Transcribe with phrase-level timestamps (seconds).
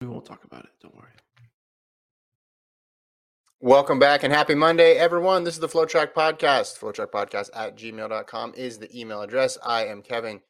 [0.00, 0.70] We won't talk about it.
[0.82, 1.08] Don't worry.
[3.60, 5.42] Welcome back and happy Monday, everyone.
[5.42, 6.78] This is the FloTrack Podcast.
[7.10, 9.56] Podcast at gmail.com is the email address.
[9.64, 10.42] I am Kevin.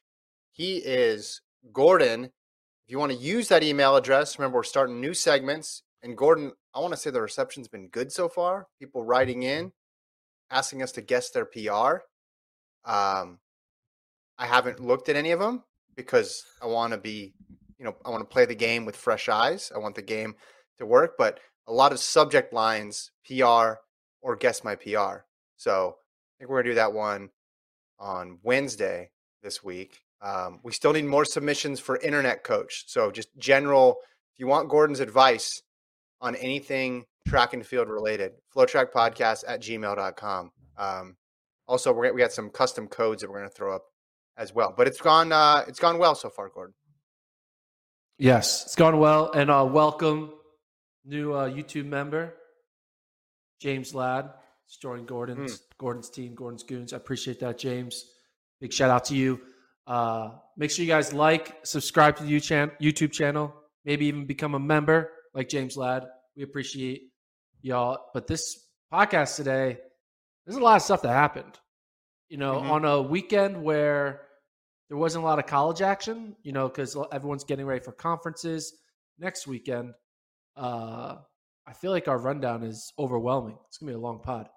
[0.51, 1.39] He is
[1.71, 2.25] Gordon.
[2.25, 5.83] If you want to use that email address, remember we're starting new segments.
[6.03, 8.67] And Gordon, I want to say the reception's been good so far.
[8.79, 9.71] People writing in,
[10.51, 12.03] asking us to guess their PR.
[12.83, 13.39] Um,
[14.37, 15.63] I haven't looked at any of them
[15.95, 17.33] because I want to be
[17.77, 19.71] you know, I want to play the game with fresh eyes.
[19.73, 20.35] I want the game
[20.79, 23.79] to work, but a lot of subject lines, PR
[24.21, 25.23] or guess my PR.
[25.57, 27.29] So I think we're gonna do that one
[27.99, 29.11] on Wednesday
[29.43, 30.01] this week.
[30.21, 32.85] Um, we still need more submissions for internet coach.
[32.87, 33.97] So just general,
[34.33, 35.61] if you want Gordon's advice
[36.21, 40.51] on anything track and field related, flotrackpodcast at gmail.com.
[40.77, 41.17] Um,
[41.67, 43.83] also, we're, we got some custom codes that we're going to throw up
[44.37, 44.73] as well.
[44.75, 46.73] But it's gone, uh, it's gone well so far, Gordon.
[48.19, 50.31] Yes, it's gone well, and uh, welcome
[51.05, 52.33] new uh, YouTube member
[53.61, 54.29] James Ladd.
[54.65, 55.61] He's joining Gordon's Mm.
[55.77, 56.93] Gordon's team, Gordon's Goons.
[56.93, 58.05] I appreciate that, James.
[58.59, 59.39] Big shout out to you.
[59.85, 63.53] Uh, make sure you guys like, subscribe to the YouTube channel,
[63.85, 66.03] maybe even become a member like James Ladd.
[66.35, 67.03] We appreciate
[67.61, 67.99] y'all.
[68.13, 69.77] But this podcast today,
[70.45, 71.57] there's a lot of stuff that happened.
[72.29, 72.69] You know, Mhm.
[72.71, 74.26] on a weekend where
[74.89, 78.73] there wasn't a lot of college action, you know, because everyone's getting ready for conferences
[79.19, 79.93] next weekend.
[80.55, 81.15] Uh,
[81.67, 83.57] I feel like our rundown is overwhelming.
[83.67, 84.47] It's gonna be a long pod.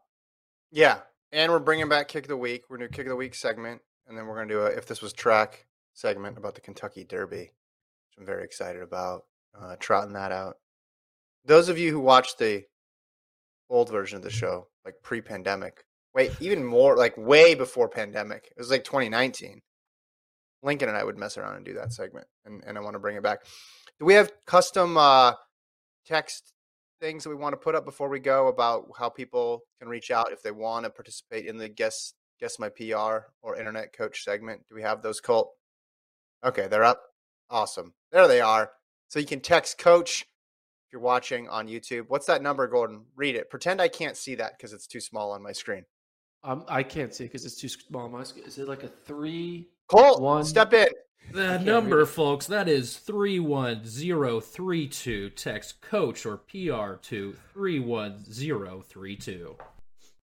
[0.70, 1.00] Yeah,
[1.32, 2.64] and we're bringing back Kick of the Week.
[2.68, 4.86] We're gonna do Kick of the Week segment, and then we're gonna do a If
[4.86, 9.24] This Was Track segment about the Kentucky Derby, which I'm very excited about.
[9.60, 10.56] Uh, trotting that out.
[11.44, 12.64] Those of you who watched the
[13.68, 18.58] old version of the show, like pre-pandemic, wait, even more, like way before pandemic, it
[18.58, 19.60] was like 2019.
[20.62, 23.00] Lincoln and I would mess around and do that segment, and, and I want to
[23.00, 23.44] bring it back.
[23.98, 25.32] Do we have custom uh,
[26.06, 26.52] text
[27.00, 30.10] things that we want to put up before we go about how people can reach
[30.10, 34.24] out if they want to participate in the guess guess my PR or internet coach
[34.24, 34.62] segment?
[34.68, 35.52] Do we have those Colt?
[36.44, 37.02] Okay, they're up.
[37.50, 37.92] Awesome.
[38.12, 38.70] There they are.
[39.08, 42.06] So you can text coach if you're watching on YouTube.
[42.08, 43.04] What's that number, Gordon?
[43.14, 43.50] Read it.
[43.50, 45.84] Pretend I can't see that because it's too small on my screen.
[46.42, 48.04] Um, I can't see because it's too small.
[48.04, 49.68] on my sc- Is it like a three?
[49.90, 50.44] Colt, One.
[50.44, 50.86] step in.
[51.32, 55.30] The number, folks, that is 31032.
[55.30, 59.56] Text coach or PR to 31032.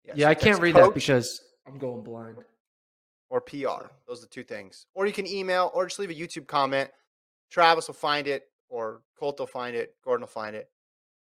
[0.04, 2.36] Yes, Yeah, I can't read that because I'm going blind.
[3.30, 3.86] or PR.
[4.08, 4.86] Those are the two things.
[4.94, 6.90] Or you can email or just leave a YouTube comment.
[7.50, 9.94] Travis will find it, or Colt will find it.
[10.04, 10.68] Gordon will find it.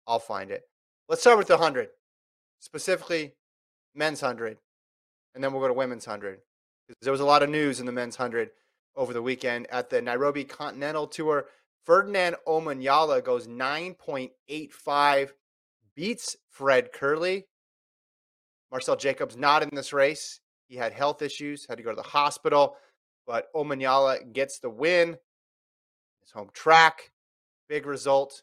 [0.06, 0.62] I'll find it.
[1.08, 1.88] Let's start with the 100,
[2.60, 3.34] specifically
[3.94, 4.56] men's 100,
[5.34, 6.40] and then we'll go to women's 100.
[6.88, 8.50] 'Cause There was a lot of news in the men's 100
[8.96, 11.48] over the weekend at the Nairobi Continental Tour.
[11.84, 15.34] Ferdinand Omanyala goes 9.85,
[15.94, 17.46] beats Fred Kerley.
[18.70, 20.40] Marcell Jacobs not in this race.
[20.68, 22.76] He had health issues, had to go to the hospital,
[23.26, 25.18] but Omanyala gets the win.
[26.20, 27.12] His home track,
[27.68, 28.42] big result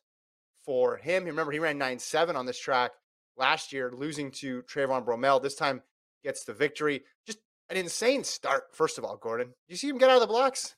[0.64, 1.26] for him.
[1.26, 2.92] Remember, he ran 9.7 on this track
[3.38, 5.40] last year, losing to Trayvon Bromell.
[5.42, 5.82] This time
[6.24, 7.04] gets the victory.
[7.26, 9.54] Just an insane start, first of all, Gordon.
[9.68, 10.76] You see him get out of the blocks?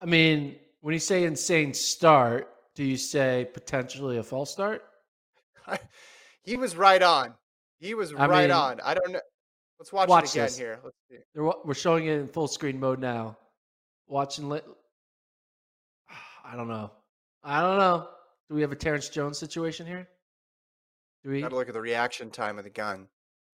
[0.00, 4.82] I mean, when you say insane start, do you say potentially a false start?
[6.42, 7.34] he was right on.
[7.78, 8.80] He was I right mean, on.
[8.84, 9.20] I don't know.
[9.78, 10.58] Let's watch, watch it again this.
[10.58, 10.80] here.
[10.82, 11.18] Let's see.
[11.34, 13.36] We're showing it in full screen mode now.
[14.06, 14.64] Watching lit.
[16.44, 16.90] I don't know.
[17.42, 18.08] I don't know.
[18.48, 20.08] Do we have a Terrence Jones situation here?
[21.22, 21.40] Do we?
[21.40, 23.08] Got to look at the reaction time of the gun.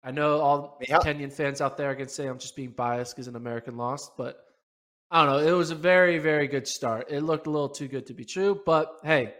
[0.03, 3.27] I know all Kenyan fans out there are gonna say I'm just being biased because
[3.27, 4.45] an American lost, but
[5.11, 5.47] I don't know.
[5.47, 7.07] It was a very, very good start.
[7.09, 9.33] It looked a little too good to be true, but hey,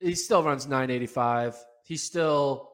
[0.00, 1.56] he still runs 985.
[1.84, 2.72] He still,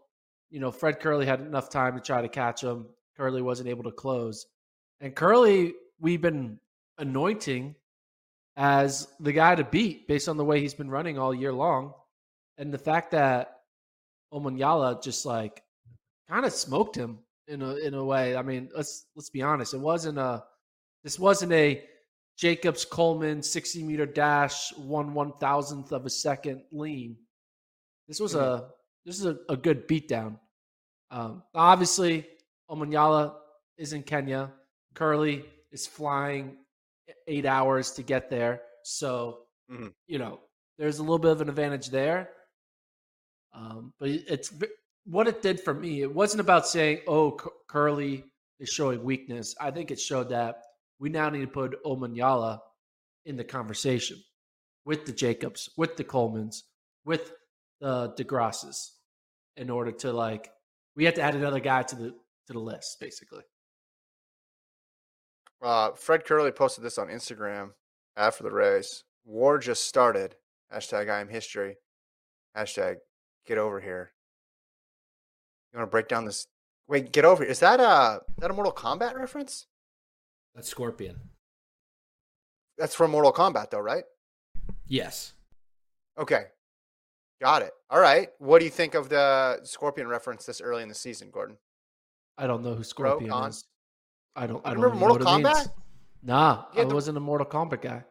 [0.51, 2.87] you know, Fred Kerley had enough time to try to catch him.
[3.19, 4.47] Kerley wasn't able to close.
[5.01, 6.59] And Kerley, we've been
[6.99, 7.75] anointing
[8.57, 11.95] as the guy to beat based on the way he's been running all year long.
[12.59, 13.61] And the fact that
[14.33, 15.63] Omanyala just like
[16.29, 18.37] kind of smoked him in a in a way.
[18.37, 19.75] I mean, let's let's be honest.
[19.75, 20.45] It wasn't a
[21.05, 21.85] this wasn't a
[22.37, 27.17] Jacobs Coleman 60 meter dash, one one thousandth of a second lean.
[28.07, 28.69] This was a
[29.05, 30.39] this is a, a good beatdown.
[31.11, 32.27] Um, obviously,
[32.71, 33.35] Omanyala
[33.79, 34.53] is in Kenya.
[34.95, 36.57] Kerley is flying
[37.27, 38.63] eight hours to get there.
[38.83, 39.95] So, Mhm.
[40.07, 40.41] you know,
[40.79, 42.31] there's a little bit of an advantage there.
[43.53, 44.53] Um, but it's
[45.09, 46.03] what it did for me.
[46.03, 48.25] It wasn't about saying, "Oh, Cur- Kerley
[48.61, 50.63] is showing weakness." I think it showed that
[50.99, 52.61] we now need to put Omanyala
[53.25, 54.23] in the conversation
[54.85, 56.63] with the Jacobs, with the Colemans,
[57.05, 57.33] with
[57.81, 58.91] the DeGrasses,
[59.57, 60.51] in order to like
[60.95, 62.11] we have to add another guy to the
[62.47, 63.45] to the list, basically.
[65.61, 67.71] Uh, Fred Kerley posted this on Instagram
[68.17, 69.05] after the race.
[69.25, 70.37] War just started.
[70.73, 71.77] Hashtag I am history.
[72.57, 72.97] Hashtag
[73.47, 74.13] get over here.
[75.73, 76.47] You want to break down this?
[76.89, 77.51] Wait, get over here.
[77.51, 79.67] Is that a is that a Mortal Kombat reference?
[80.55, 81.17] That's Scorpion.
[82.79, 84.05] That's from Mortal Kombat, though, right?
[84.87, 85.35] Yes.
[86.19, 86.45] Okay,
[87.41, 87.73] got it.
[87.91, 88.29] All right.
[88.39, 91.57] What do you think of the Scorpion reference this early in the season, Gordon?
[92.39, 93.51] I don't know who Scorpion Con?
[93.51, 93.65] is.
[94.35, 94.65] I don't.
[94.65, 95.27] I You don't remember Mortal.
[95.27, 95.69] Kombat?
[96.23, 98.05] Nah, I wasn't a Mortal Kombat guy.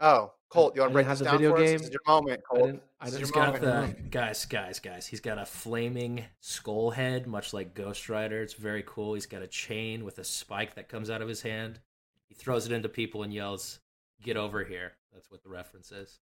[0.00, 1.62] Oh, Colt, you want to break didn't this the down video for us?
[1.68, 1.78] game.
[1.78, 2.66] This is your moment, I Colt.
[2.66, 2.82] didn't.
[3.00, 3.12] I didn't.
[3.18, 3.96] your He's got moment.
[3.96, 5.06] the guys, guys, guys.
[5.06, 8.40] He's got a flaming skull head, much like Ghost Rider.
[8.42, 9.14] It's very cool.
[9.14, 11.80] He's got a chain with a spike that comes out of his hand.
[12.28, 13.80] He throws it into people and yells,
[14.22, 16.18] "Get over here!" That's what the reference is.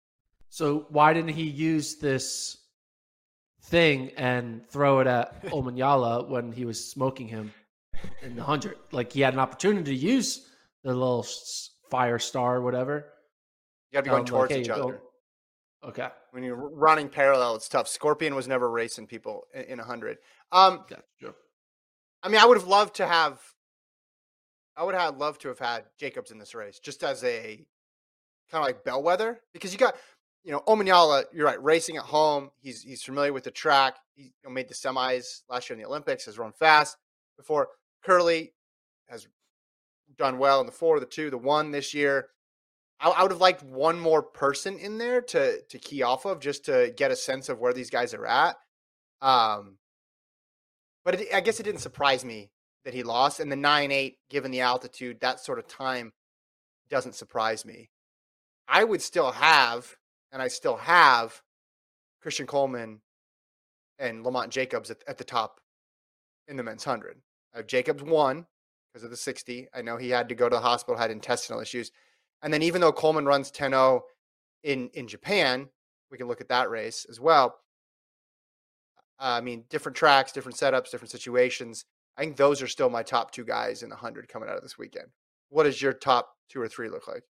[0.48, 2.58] So why didn't he use this
[3.62, 7.52] thing and throw it at Omanyala when he was smoking him
[8.22, 8.78] in the hundred?
[8.90, 10.48] Like he had an opportunity to use
[10.82, 11.26] the little
[11.90, 13.10] fire star or whatever.
[13.94, 15.00] You got to be going Um, like, towards hey, each other.
[15.84, 17.86] Okay, When you're running parallel, it's tough.
[17.86, 20.18] Scorpion was never racing people in, in 100.
[20.50, 21.34] Um, gotcha.
[22.22, 23.38] I mean, I would have loved to have.
[24.76, 27.64] I would have loved to have had Jacobs in this race, just as a
[28.50, 29.94] kind of like bellwether, because you got,
[30.42, 31.24] you know, Omanyala.
[31.32, 32.50] You're right, racing at home.
[32.58, 33.96] He's he's familiar with the track.
[34.16, 36.24] He you know, made the semis last year in the Olympics.
[36.24, 36.96] Has run fast
[37.36, 37.68] before.
[38.04, 38.52] Kerley
[39.08, 39.28] has
[40.16, 42.30] done well in the four, the two, the one this year.
[43.00, 46.40] I, I would have liked one more person in there to to key off of,
[46.40, 48.56] just to get a sense of where these guys are at.
[49.20, 49.78] Um,
[51.04, 52.50] but it, I guess it didn't surprise me
[52.84, 53.40] that he lost.
[53.40, 56.12] And the nine eight, given the altitude, that sort of time
[56.90, 57.90] doesn't surprise me.
[58.68, 59.96] I would still have,
[60.32, 61.42] and I still have,
[62.22, 63.00] Christian Coleman
[63.98, 65.60] and Lamont Jacobs at, at the top
[66.48, 67.18] in the men's hundred.
[67.54, 68.46] Have Jacobs won
[68.92, 69.68] because of the sixty.
[69.74, 71.90] I know he had to go to the hospital, had intestinal issues,
[72.44, 74.00] and then even though Coleman runs 10-0
[74.62, 75.68] in in Japan,
[76.10, 77.56] we can look at that race as well.
[79.18, 81.84] Uh, I mean, different tracks, different setups, different situations.
[82.16, 84.62] I think those are still my top two guys in the hundred coming out of
[84.62, 85.08] this weekend.
[85.48, 87.24] What does your top two or three look like?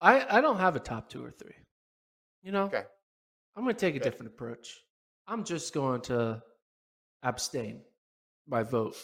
[0.00, 1.54] I I don't have a top two or three.
[2.42, 2.84] You know, Okay.
[3.56, 4.08] I'm going to take a Okay.
[4.10, 4.80] different approach.
[5.26, 6.42] I'm just going to
[7.22, 7.82] abstain
[8.46, 8.96] my vote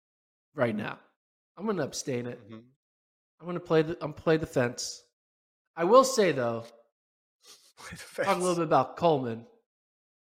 [0.54, 0.98] right now.
[1.56, 2.40] I'm going to abstain it.
[2.50, 2.62] Mhm.
[3.40, 5.02] I'm to play the I'm play the fence.
[5.76, 6.64] I will say though,
[8.16, 9.46] talk a little bit about Coleman.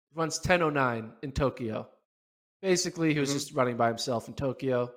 [0.10, 1.88] He runs 10:09 in Tokyo.
[2.62, 3.34] Basically, he was Mhm.
[3.34, 4.92] just running by himself in Tokyo.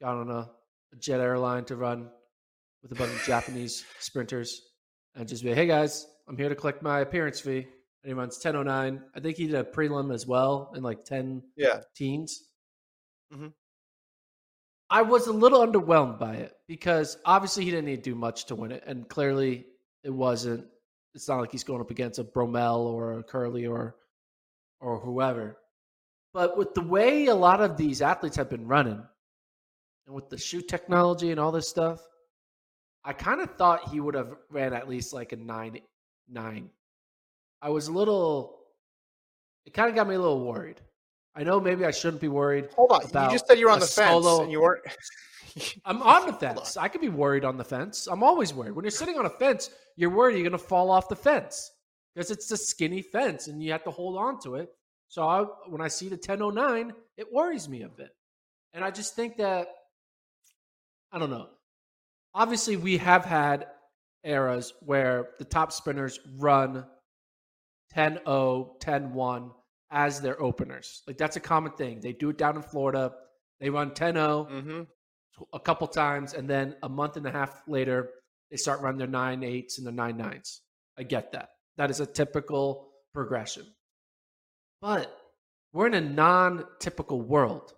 [0.00, 0.50] Got on a,
[0.92, 2.10] a jet airline to run
[2.82, 4.60] with a bunch of Japanese sprinters
[5.14, 7.58] and just be, like, hey guys, I'm here to collect my appearance fee.
[8.02, 9.02] And he runs 10:09.
[9.14, 11.80] I think he did a prelim as well in like 10 Yeah.
[11.94, 12.48] teens.
[13.32, 13.54] Mhm.
[14.94, 18.44] I was a little underwhelmed by it because obviously he didn't need to do much
[18.44, 19.66] to win it, and clearly
[20.04, 20.66] it wasn't.
[21.14, 23.96] It's not like he's going up against a Bromell or a Kerley or
[24.80, 25.58] or whoever.
[26.32, 29.02] But with the way a lot of these athletes have been running,
[30.06, 32.00] and with the shoe technology and all this stuff,
[33.04, 35.80] I kind of thought he would have ran at least like a nine
[36.28, 36.70] nine.
[37.60, 38.60] I was a little.
[39.66, 40.80] It kind of got me a little worried.
[41.36, 42.68] I know maybe I shouldn't be worried.
[42.76, 43.00] Hold on.
[43.02, 44.82] You just said you were on the fence solo- and you weren't.
[45.84, 46.76] I'm on the fence.
[46.76, 46.84] on.
[46.84, 48.06] I could be worried on the fence.
[48.10, 48.72] I'm always worried.
[48.72, 51.72] When you're sitting on a fence, you're worried you're going to fall off the fence
[52.14, 54.70] because it's a skinny fence and you have to hold on to it
[55.08, 58.10] So I, when I see the 1009, it worries me a bit.
[58.72, 59.68] And I just think that,
[61.12, 61.48] I don't know.
[62.34, 63.66] Obviously, we have had
[64.24, 66.84] eras where the top sprinters run
[67.92, 69.50] 10 0, 10 1
[69.94, 71.02] as their openers.
[71.06, 72.00] Like that's a common thing.
[72.00, 73.12] They do it down in Florida.
[73.60, 74.82] They run 10 0 Mm-hmm.
[75.54, 78.10] a couple times, and then a month and a half later,
[78.50, 80.60] they start running their nine eights and their nine nines.
[80.98, 81.50] I get that.
[81.76, 83.64] That is a typical progression.
[84.82, 85.16] But
[85.72, 87.72] we're in a non typical world.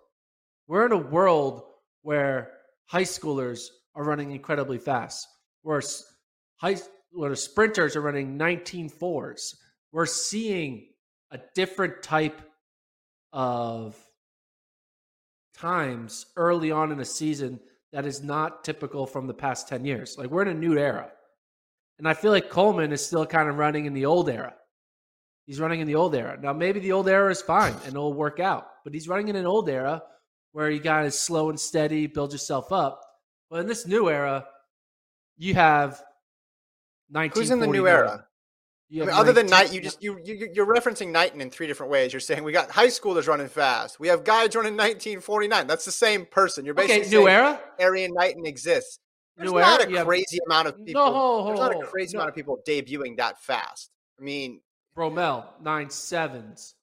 [0.67, 1.63] We're in a world
[2.01, 2.51] where
[2.87, 5.25] high schoolers are running incredibly fast,
[5.61, 5.81] where
[6.57, 6.77] high
[7.11, 9.55] where sprinters are running 19 fours.
[9.91, 10.89] We're seeing
[11.31, 12.41] a different type
[13.33, 13.95] of
[15.55, 17.59] times early on in a season
[17.91, 20.17] that is not typical from the past 10 years.
[20.17, 21.09] Like we're in a new era.
[21.97, 24.53] And I feel like Coleman is still kind of running in the old era.
[25.45, 26.37] He's running in the old era.
[26.39, 29.35] Now maybe the old era is fine and it'll work out, but he's running in
[29.35, 30.03] an old era
[30.51, 33.01] where you got to slow and steady, build yourself up.
[33.49, 34.45] But in this new era,
[35.37, 36.03] you have
[37.09, 38.26] 19 Who's in the new era?
[38.89, 41.67] I mean, other than 19 Knight, you just you, you you're referencing Knighton in three
[41.67, 42.13] different ways.
[42.13, 43.99] You're saying we got high schoolers running fast.
[43.99, 45.67] We have guys running 1949.
[45.67, 46.63] That's the same person.
[46.63, 47.59] You're basically Okay, new saying era?
[47.81, 48.99] Erriyon Knighton exists.
[49.35, 50.01] There's New not era?
[50.01, 51.03] a crazy amount of people.
[51.11, 52.21] No, there's not a crazy no.
[52.21, 53.91] amount of people debuting that fast.
[54.19, 54.61] I mean,
[54.95, 56.73] Bromell, nine sevens.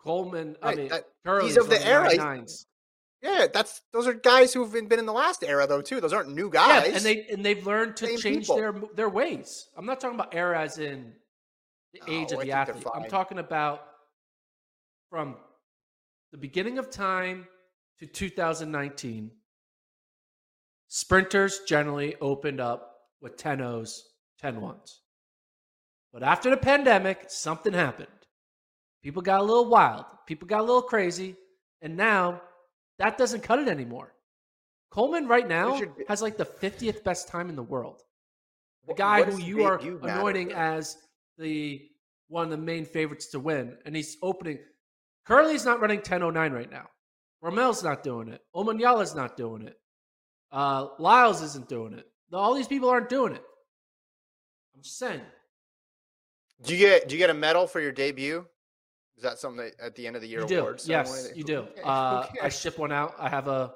[0.00, 2.14] Coleman, I Right, mean, that- he's of the era.
[2.14, 2.67] nines.
[3.22, 6.00] Yeah, that's those are guys who've been, been in the last era though too.
[6.00, 6.88] Those aren't new guys.
[6.88, 8.56] Yeah, and they and they've learned to Same change people.
[8.56, 9.68] their their ways.
[9.76, 11.12] I'm not talking about era as in
[11.92, 12.84] the No, age of oh, I the athlete.
[12.94, 13.82] I'm talking about
[15.10, 15.36] from
[16.32, 17.46] the beginning of time
[17.98, 19.32] to 2019.
[20.88, 24.04] Sprinters generally opened up with 10 O's,
[24.40, 25.00] 10 ones.
[26.12, 28.08] But after the pandemic, something happened.
[29.02, 30.04] People got a little wild.
[30.26, 31.36] People got a little crazy.
[31.82, 32.40] And now
[32.98, 34.14] that doesn't cut it anymore.
[34.90, 38.02] Coleman right now should- has like the 50th best time in the world.
[38.86, 40.96] The guy who you are matter, anointing as
[41.36, 41.90] the
[42.28, 44.58] one of the main favorites to win, and he's opening.
[45.26, 46.88] Kerley's not running 10.09 right now.
[47.42, 48.42] Romel's not doing it.
[48.54, 49.78] Omanyala's not doing it.
[50.50, 52.06] Uh, Lyles isn't doing it.
[52.32, 53.42] All these people aren't doing it.
[54.74, 55.20] I'm just saying.
[56.62, 58.46] Do you get do you get a medal for your debut?
[59.18, 60.76] Is that something that at the end of the year You do.
[60.84, 61.66] Yes, you do.
[61.82, 63.16] Uh, I ship one out.
[63.18, 63.74] I have a,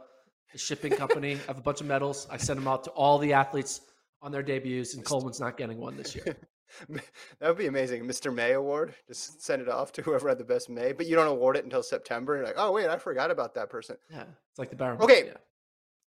[0.55, 1.35] a shipping company.
[1.35, 2.29] I have a bunch of medals.
[2.31, 3.81] I send them out to all the athletes
[4.23, 6.37] on their debuts, and Coleman's not getting one this year.
[6.89, 8.05] that would be amazing.
[8.05, 8.33] Mr.
[8.33, 8.95] May award.
[9.09, 11.65] Just send it off to whoever had the best May, but you don't award it
[11.65, 12.37] until September.
[12.37, 13.97] You're like, oh wait, I forgot about that person.
[14.13, 15.01] Yeah, it's like the Baron.
[15.01, 15.27] Okay.
[15.27, 15.33] Yeah.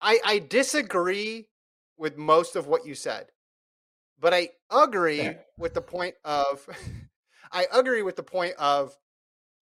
[0.01, 1.47] I, I disagree
[1.97, 3.27] with most of what you said,
[4.19, 5.45] but I agree Fair.
[5.57, 6.67] with the point of
[7.53, 8.97] I agree with the point of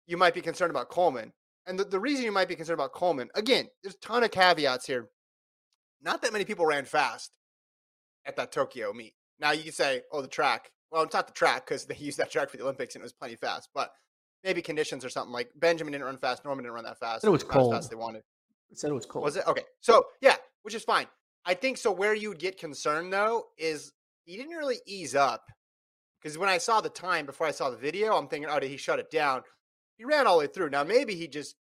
[0.08, 1.32] you might be concerned about Coleman.
[1.66, 4.30] And the, the reason you might be concerned about Coleman, again, there's a ton of
[4.32, 5.10] caveats here.
[6.02, 7.30] Not that many people ran fast
[8.26, 9.14] at that Tokyo meet.
[9.38, 10.70] Now you can say, oh, the track.
[10.90, 13.04] Well, it's not the track because they used that track for the Olympics and it
[13.04, 13.90] was plenty fast, but
[14.42, 17.22] maybe conditions or something like Benjamin didn't run fast, Norman didn't run that fast.
[17.22, 17.74] it was not as cold.
[17.74, 18.22] fast they wanted.
[18.70, 19.24] It said it was cold.
[19.24, 19.64] Was it okay?
[19.80, 21.06] So yeah, which is fine.
[21.44, 21.92] I think so.
[21.92, 23.92] Where you would get concerned though is
[24.24, 25.42] he didn't really ease up
[26.20, 28.70] because when I saw the time before I saw the video, I'm thinking, oh, did
[28.70, 29.42] he shut it down?
[29.98, 30.70] He ran all the way through.
[30.70, 31.56] Now maybe he just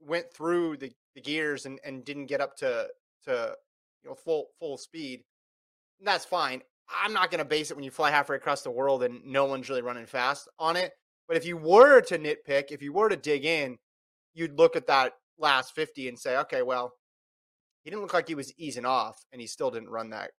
[0.00, 2.88] went through the, the gears and, and didn't get up to
[3.24, 3.54] to
[4.02, 5.22] you know full full speed.
[6.00, 6.62] And that's fine.
[6.90, 9.44] I'm not going to base it when you fly halfway across the world and no
[9.44, 10.92] one's really running fast on it.
[11.26, 13.76] But if you were to nitpick, if you were to dig in,
[14.32, 16.94] you'd look at that last 50 and say, okay, well,
[17.82, 20.30] he didn't look like he was easing off and he still didn't run that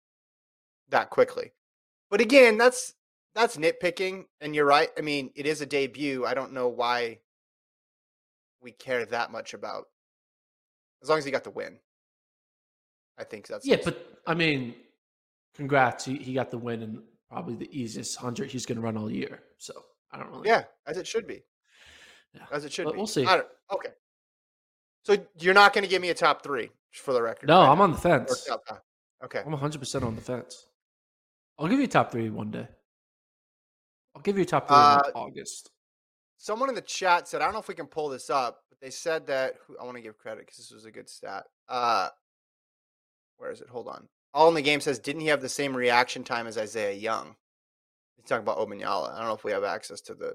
[0.90, 1.54] that quickly.
[2.10, 2.96] But again, that's
[3.36, 4.90] that's nitpicking and you're right.
[4.98, 6.26] I mean, it is a debut.
[6.26, 7.20] I don't know why
[8.62, 9.86] we care that much about
[11.02, 11.80] as long as he got the win.
[13.18, 14.76] I think that's Yeah, but I mean,
[15.56, 16.06] congrats.
[16.06, 19.12] He, he got the win in probably the easiest hundred he's going to run all
[19.12, 19.42] year.
[19.58, 19.74] So
[20.12, 20.48] I don't really.
[20.50, 21.44] Yeah, as it should be.
[22.34, 22.44] Yeah.
[22.52, 22.98] As it should But be.
[22.98, 23.26] we'll see.
[23.26, 23.90] I don't, okay.
[25.04, 27.48] So you're not going to give me a top three for the record.
[27.48, 27.86] No, right I'm now?
[27.86, 28.48] on the fence.
[29.24, 29.42] Okay.
[29.46, 30.68] I'm 100 percent on the fence.
[31.58, 32.68] I'll give you a top three one day.
[34.16, 35.72] I'll give you a top three Uh, in August.
[36.38, 38.80] Someone in the chat said, I don't know if we can pull this up, but
[38.80, 41.46] they said that I want to give credit because this was a good stat.
[41.68, 42.10] Uh,
[43.38, 43.70] where is it?
[43.70, 44.08] Hold on.
[44.34, 47.36] All in the game says, didn't he have the same reaction time as Isaiah Young?
[48.16, 49.14] He's talking about Omanyala.
[49.14, 50.34] I don't know if we have access to the.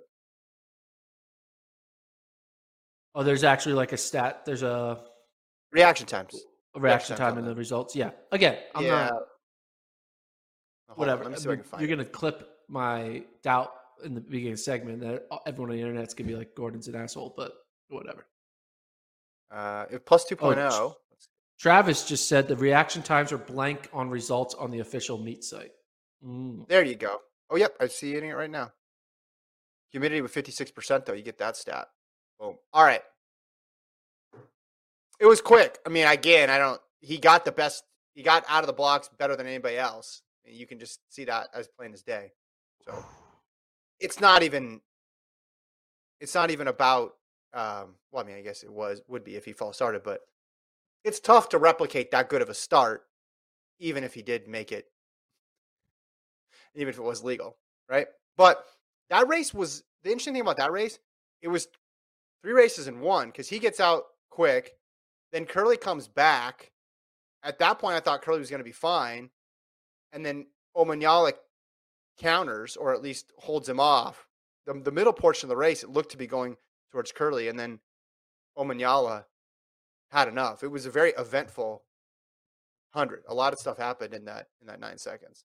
[3.15, 4.45] Oh, there's actually like a stat.
[4.45, 5.01] There's a,
[5.75, 6.41] Reaction times.
[6.77, 7.97] a reaction time in the results.
[7.97, 8.11] Yeah.
[8.31, 8.91] Again, I'm yeah.
[8.91, 9.13] not
[10.89, 11.25] hold whatever.
[11.25, 13.73] Let me see if I You're, can find you're gonna clip my doubt
[14.05, 17.35] in the beginning segment that everyone on the internet's gonna be like Gordon's an asshole,
[17.37, 17.53] but
[17.89, 18.27] whatever.
[19.51, 20.57] Uh, if plus 2.0.
[20.73, 20.97] Oh,
[21.59, 25.73] Travis just said the reaction times are blank on results on the official meet site.
[26.25, 26.67] Mm.
[26.69, 27.19] There you go.
[27.51, 27.75] Oh, yep.
[27.81, 28.73] I see it right now.
[29.93, 31.13] Humidity with 56%, though.
[31.13, 31.87] You get that stat.
[32.41, 32.57] Boom.
[32.73, 33.03] All right.
[35.21, 35.79] It was quick.
[35.87, 39.09] I mean, again, I don't, he got the best, he got out of the blocks
[39.19, 40.23] better than anybody else.
[40.45, 42.33] And you can just see that as plain as day.
[42.87, 43.05] So
[44.01, 44.81] it's not even,
[46.21, 47.15] it's not even about,
[47.53, 50.21] um, well, I mean, I guess it was, would be if he false started, but
[51.05, 53.05] it's tough to replicate that good of a start,
[53.79, 54.87] even if he did make it,
[56.75, 57.57] even if it was legal,
[57.89, 58.07] right?
[58.37, 58.65] But
[59.11, 60.99] that race was the interesting thing about that race.
[61.43, 61.69] It was
[62.43, 64.73] three races in one because he gets out quick,
[65.33, 66.73] then Kerley comes back.
[67.43, 69.31] At that point, I thought Kerley was going to be fine,
[70.13, 71.35] and then Omanyala
[72.19, 74.27] counters or at least holds him off.
[74.67, 76.57] The, the middle portion of the race, it looked to be going
[76.91, 77.81] towards Kerley, and then
[78.57, 79.25] Omanyala
[80.11, 80.63] had enough.
[80.63, 81.83] It was a very eventful
[82.95, 83.25] hundred.
[83.29, 85.45] A lot of stuff happened in that in that nine seconds.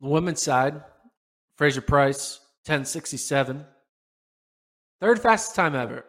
[0.00, 0.82] The women's side,
[1.56, 3.64] Fraser-Pryce, 1067.
[5.00, 6.04] Third fastest time ever.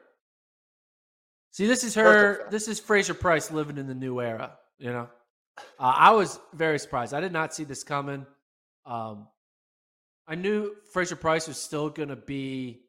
[1.51, 2.50] See, this is her.
[2.50, 4.57] This is Fraser-Pryce living in the new era.
[4.77, 5.10] You know,
[5.79, 7.13] uh, I was very surprised.
[7.13, 8.25] I did not see this coming.
[8.85, 9.27] Um,
[10.27, 12.81] I knew Fraser-Pryce was still going to be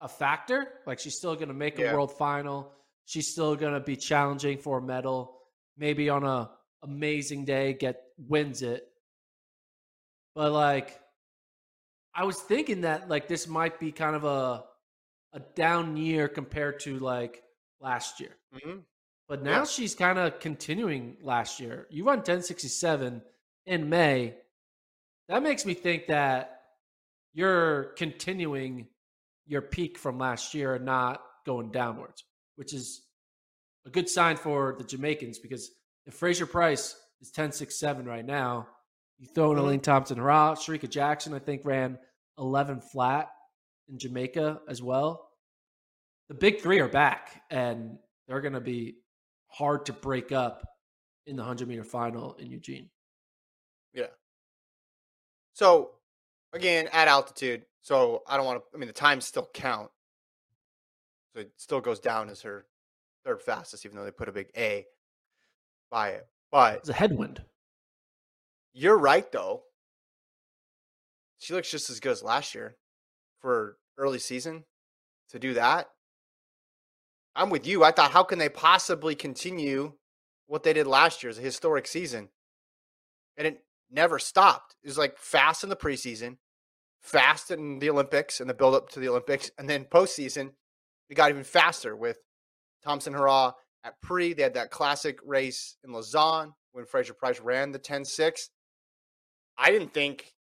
[0.00, 0.66] a factor.
[0.86, 1.94] Like she's still going to make a yeah.
[1.94, 2.72] world final.
[3.06, 5.38] She's still going to be challenging for a medal.
[5.76, 6.50] Maybe on a
[6.82, 8.86] amazing day, get wins it.
[10.34, 11.00] But like,
[12.14, 14.64] I was thinking that like this might be kind of a
[15.32, 17.42] a down year compared to like
[17.80, 18.36] last year.
[18.54, 18.78] Mm-hmm.
[19.30, 19.64] But now yeah.
[19.64, 21.86] she's kind of continuing last year.
[21.88, 23.22] You run 1067
[23.64, 24.34] in May.
[25.28, 26.62] That makes me think that
[27.32, 28.88] you're continuing
[29.46, 32.24] your peak from last year and not going downwards,
[32.56, 33.02] which is
[33.86, 35.70] a good sign for the Jamaicans because
[36.06, 38.66] if Fraser-Pryce is 1067 right now,
[39.20, 39.64] you throw in mm-hmm.
[39.64, 42.00] Elaine Thompson Herah, Shericka Jackson, I think, ran
[42.36, 43.28] 11 flat
[43.88, 45.28] in Jamaica as well.
[46.28, 48.96] The big three are back, and they're going to be
[49.50, 50.66] hard to break up
[51.26, 52.88] in the 100 meter final in Eugene.
[53.92, 54.06] Yeah.
[55.52, 55.90] So,
[56.52, 58.64] again, at altitude, so I don't want to.
[58.74, 59.90] I mean, the times still count.
[61.34, 62.66] So it still goes down as her
[63.24, 64.86] third fastest, even though they put a big A
[65.90, 66.26] by it.
[66.50, 67.42] But it's a headwind.
[68.72, 69.62] You're right, though.
[71.38, 72.76] She looks just as good as last year
[73.40, 74.64] for early season
[75.30, 75.88] to do that.
[77.34, 77.84] I'm with you.
[77.84, 79.94] I thought, how can they possibly continue
[80.46, 82.28] what they did last year as a historic season?
[83.36, 84.76] And it never stopped.
[84.82, 86.36] It was like fast in the preseason,
[87.00, 89.50] fast in the Olympics and the build up to the Olympics.
[89.58, 90.50] And then postseason,
[91.08, 92.18] it got even faster with
[92.82, 94.32] Thompson Herah at pre.
[94.32, 98.50] They had that classic race in Lausanne when Fraser-Pryce ran the 10 6.
[99.58, 100.34] I didn't think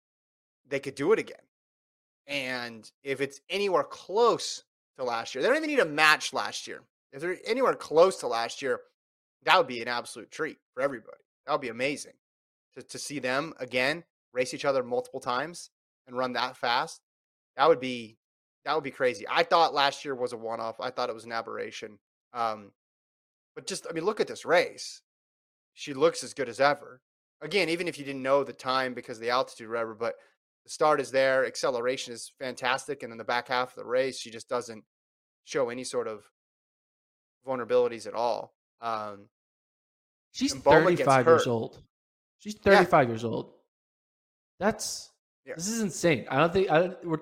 [0.68, 1.38] they could do it again.
[2.28, 4.64] And if it's anywhere close
[5.00, 6.82] to last year, they don't even need a match last year.
[7.12, 8.82] If they're anywhere close to last year,
[9.44, 11.18] that would be an absolute treat for everybody.
[11.46, 12.14] That would be amazing
[12.76, 15.70] to, to see them again race each other multiple times
[16.08, 17.02] and run that fast,
[17.56, 18.18] that would be
[18.66, 19.26] that would be crazy.
[19.30, 20.80] I thought last year was a one off.
[20.80, 21.98] I thought it was an aberration.
[22.34, 22.72] Um,
[23.56, 25.02] but just I mean, look at this race.
[25.74, 27.02] She looks as good as ever.
[27.42, 30.16] Again, even if you didn't know the time because of the altitude, or whatever, but
[30.64, 34.20] the start is there, acceleration is fantastic, and then the back half of the race,
[34.20, 34.84] she just doesn't
[35.46, 36.24] show any sort of
[37.48, 38.54] vulnerabilities at all.
[38.82, 39.28] Um,
[40.32, 41.82] She's 35 years old.
[42.38, 43.12] She's 35 yeah.
[43.12, 43.54] years old.
[44.60, 45.10] That's
[45.46, 45.54] yeah.
[45.56, 46.28] This is insane.
[46.30, 47.20] I don't think I we're.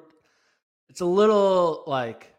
[0.90, 2.34] It's a little like.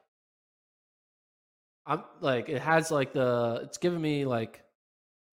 [1.87, 4.63] I'm like it has like the it's giving me like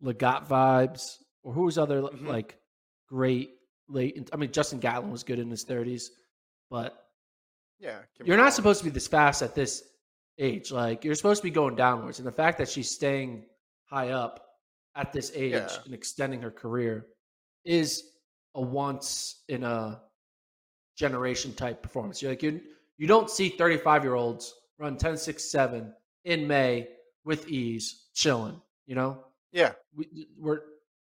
[0.01, 2.27] Legat vibes or who's other mm-hmm.
[2.27, 2.57] like
[3.09, 3.54] great
[3.87, 4.29] late.
[4.33, 6.09] I mean Justin Gatlin was good in his 30s,
[6.69, 7.07] but
[7.79, 9.83] yeah, you're not supposed to be this fast at this
[10.39, 10.71] age.
[10.71, 13.45] Like you're supposed to be going downwards, and the fact that she's staying
[13.85, 14.45] high up
[14.95, 15.69] at this age yeah.
[15.83, 17.07] and extending her career
[17.65, 18.03] is
[18.55, 20.01] a once in a
[20.97, 22.21] generation type performance.
[22.21, 22.61] You're like you
[22.97, 25.93] you don't see 35 year olds run 10 6 7
[26.23, 26.87] in May
[27.23, 29.25] with ease, chilling, you know?
[29.51, 29.73] Yeah.
[29.95, 30.61] We, we're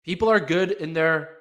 [0.03, 1.37] people are good in their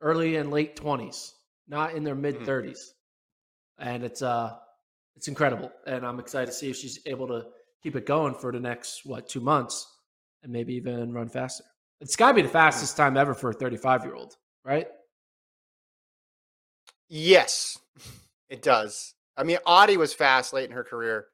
[0.00, 1.32] early and late 20s,
[1.68, 2.70] not in their mid 30s.
[2.70, 3.88] Mm-hmm.
[3.88, 4.56] And it's uh
[5.16, 5.70] it's incredible.
[5.86, 7.46] And I'm excited to see if she's able to
[7.82, 9.86] keep it going for the next what, 2 months
[10.42, 11.64] and maybe even run faster.
[12.00, 14.86] It's got to be the fastest time ever for a 35 year old, right?
[17.08, 17.76] Yes,
[18.48, 19.14] it does.
[19.36, 21.26] I mean, Ottey was fast late in her career,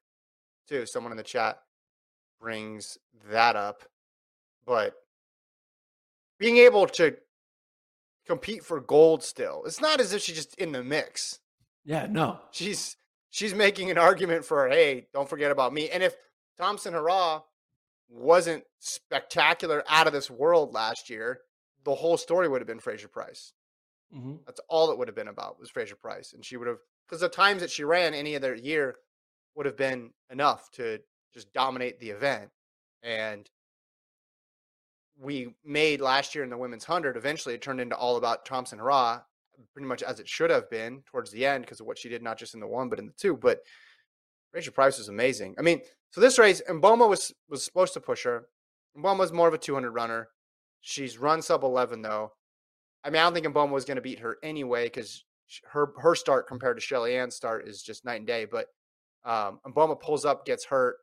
[0.69, 0.87] too.
[0.87, 1.59] Someone in the chat
[2.41, 2.99] brings
[3.31, 3.83] that up.
[4.65, 4.95] But
[6.39, 7.17] being able to
[8.27, 11.41] compete for gold still, it's not as if she's just in the mix.
[11.85, 12.41] Yeah, no.
[12.51, 12.97] She's
[13.31, 15.89] she's making an argument for, hey, don't forget about me.
[15.91, 16.17] And if
[16.59, 17.43] Thompson Herah
[18.09, 21.41] wasn't spectacular out of this world last year,
[21.85, 23.53] the whole story would have been Fraser-Pryce.
[24.13, 27.21] hmm That's all it would have been about was Fraser-Pryce, and she would have because
[27.21, 28.97] the times that she ran any other year
[29.55, 31.01] would have been enough to
[31.33, 32.51] just dominate the event.
[33.03, 33.49] And
[35.19, 37.17] we made last year in the women's hundred.
[37.17, 39.23] Eventually, it turned into all about Thompson Herah,
[39.73, 42.23] pretty much as it should have been towards the end because of what she did,
[42.23, 43.37] not just in the one but in the two.
[43.37, 43.61] But
[44.53, 45.55] Fraser-Pryce was amazing.
[45.59, 48.47] I mean, so this race, Mboma was was supposed to push her.
[48.97, 50.29] Mboma was more of a 200 runner.
[50.81, 52.33] She's run sub 11 though.
[53.05, 55.25] I mean, I don't think Mboma was going to beat her anyway because
[55.71, 58.47] her her start compared to Shelly Ann's start is just night and day.
[58.47, 58.67] But
[59.25, 60.97] um, Mboma pulls up, gets hurt.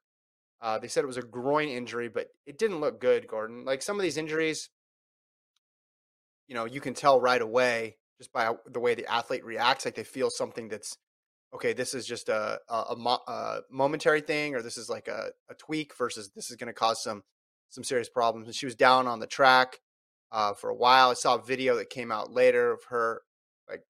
[0.64, 3.66] Uh, they said it was a groin injury, but it didn't look good, Gordon.
[3.66, 4.70] Like some of these injuries,
[6.48, 9.84] you know, you can tell right away just by the way the athlete reacts.
[9.84, 10.98] Like they feel something that's
[11.54, 11.74] okay.
[11.74, 15.54] This is just a a, a, a momentary thing, or this is like a, a
[15.56, 17.24] tweak versus this is going to cause some
[17.70, 18.48] some serious problems.
[18.48, 19.82] And she was down on the track
[20.32, 21.10] uh, for a while.
[21.10, 23.22] I saw a video that came out later of her
[23.68, 23.84] like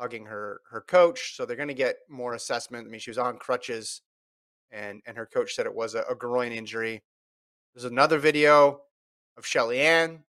[0.00, 1.36] hugging her her coach.
[1.36, 2.88] So they're going to get more assessment.
[2.88, 4.02] I mean, she was on crutches,
[4.72, 7.02] and and her coach said it was a, a groin injury.
[7.74, 8.82] There's another video
[9.36, 10.24] of Shelly Ann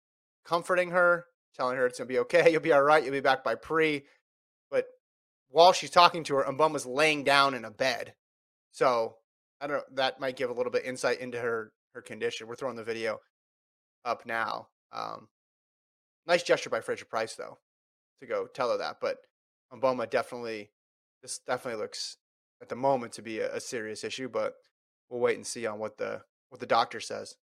[0.46, 1.26] comforting her,
[1.56, 2.50] telling her it's to be okay.
[2.52, 3.04] You'll be all right.
[3.04, 4.06] You'll be back by pre.
[4.70, 4.86] But
[5.50, 8.14] while she's talking to her, Mboma's laying down in a bed.
[8.72, 9.16] So
[9.60, 9.84] I don't know.
[9.94, 12.48] That might give a little bit insight into her her condition.
[12.48, 13.20] We're throwing the video
[14.06, 14.68] up now.
[14.94, 15.28] Um,
[16.28, 17.58] nice gesture by Fraser-Pryce though
[18.20, 18.98] to go tell her that.
[19.02, 19.18] But
[19.74, 20.72] Mboma definitely
[21.22, 22.18] this definitely looks
[22.62, 24.30] at the moment to be a, a serious issue.
[24.30, 24.54] But
[25.10, 27.36] we'll wait and see on what the what the doctor says.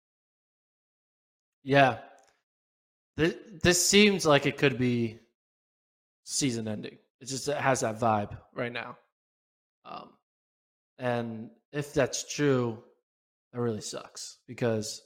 [1.63, 1.97] Yeah.
[3.15, 5.19] This, this seems like it could be
[6.23, 6.97] season ending.
[7.19, 8.97] It just it has that vibe right now.
[9.85, 10.09] Um,
[10.99, 12.83] and if that's true,
[13.53, 15.01] that really sucks because,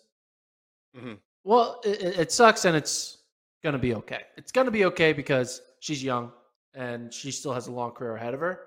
[0.98, 1.20] Mhm.
[1.44, 3.20] well, it, it- it sucks and it's
[3.64, 4.24] going to be okay.
[4.36, 6.32] It's going to be okay because she's young
[6.74, 8.66] and she still has a long career ahead of her.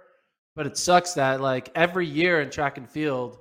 [0.56, 3.38] But it sucks that, like, every year in track and field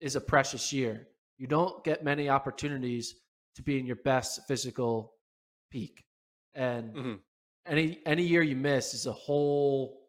[0.00, 1.08] is a precious year.
[1.38, 3.14] You don't get many opportunities
[3.56, 5.14] to be in your best physical
[5.70, 6.04] peak.
[6.54, 7.20] And Mhm.
[7.66, 10.08] any any year you miss is a whole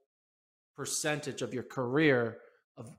[0.75, 2.41] percentage of your career
[2.77, 2.97] of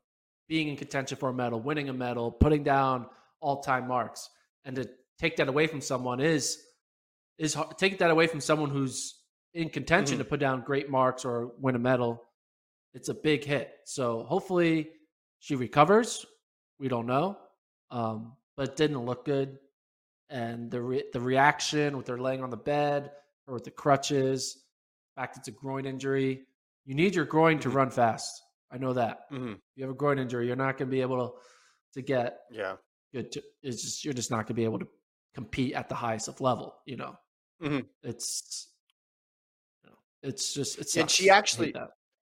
[0.49, 3.09] being in contention for a medal, winning a medal, putting down
[3.41, 4.29] all-time marks.
[4.65, 4.88] And to
[5.19, 6.65] take that away from someone is
[7.38, 9.21] is take that away from someone who's
[9.55, 12.25] in contention to put down great marks or win a medal.
[12.94, 13.72] It's a big hit.
[13.85, 14.90] So hopefully
[15.38, 16.26] she recovers.
[16.78, 17.38] We don't know,
[17.90, 19.59] um, but it didn't look good.
[20.31, 23.12] And the re- the reaction with her laying on the bed
[23.46, 24.64] or with the crutches,
[25.14, 26.42] fact it's a groin injury.
[26.85, 27.74] You need your groin to Mhm.
[27.74, 28.42] run fast.
[28.70, 29.31] I know that.
[29.31, 29.55] Mhm.
[29.55, 31.38] If you have a groin injury, you're not going to be able to
[31.94, 32.76] to get Yeah.
[33.12, 33.31] good.
[33.33, 34.88] To, it's just you're just not going to be able to
[35.35, 36.81] compete at the highest of level.
[36.87, 37.18] You know,
[37.61, 37.87] Mhm.
[38.02, 38.72] it's
[39.85, 40.96] you know, it's just it's.
[40.96, 41.74] And she actually-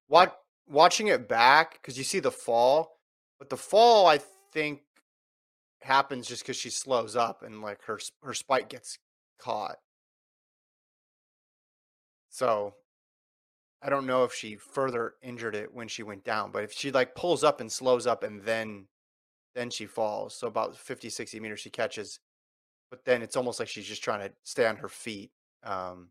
[0.08, 0.36] What
[0.68, 2.98] watching it back because you see the fall,
[3.38, 4.20] but the fall I
[4.52, 4.82] think
[5.82, 8.98] happens just because she slows up and like her her spike gets
[9.38, 9.76] caught.
[12.28, 12.74] So
[13.82, 16.90] I don't know if she further injured it when she went down, but if she
[16.92, 18.86] like pulls up and slows up and then
[19.54, 22.20] then she falls, so about 50 60 meters she catches,
[22.90, 25.32] but then it's almost like she's just trying to stay on her feet.
[25.64, 26.10] Um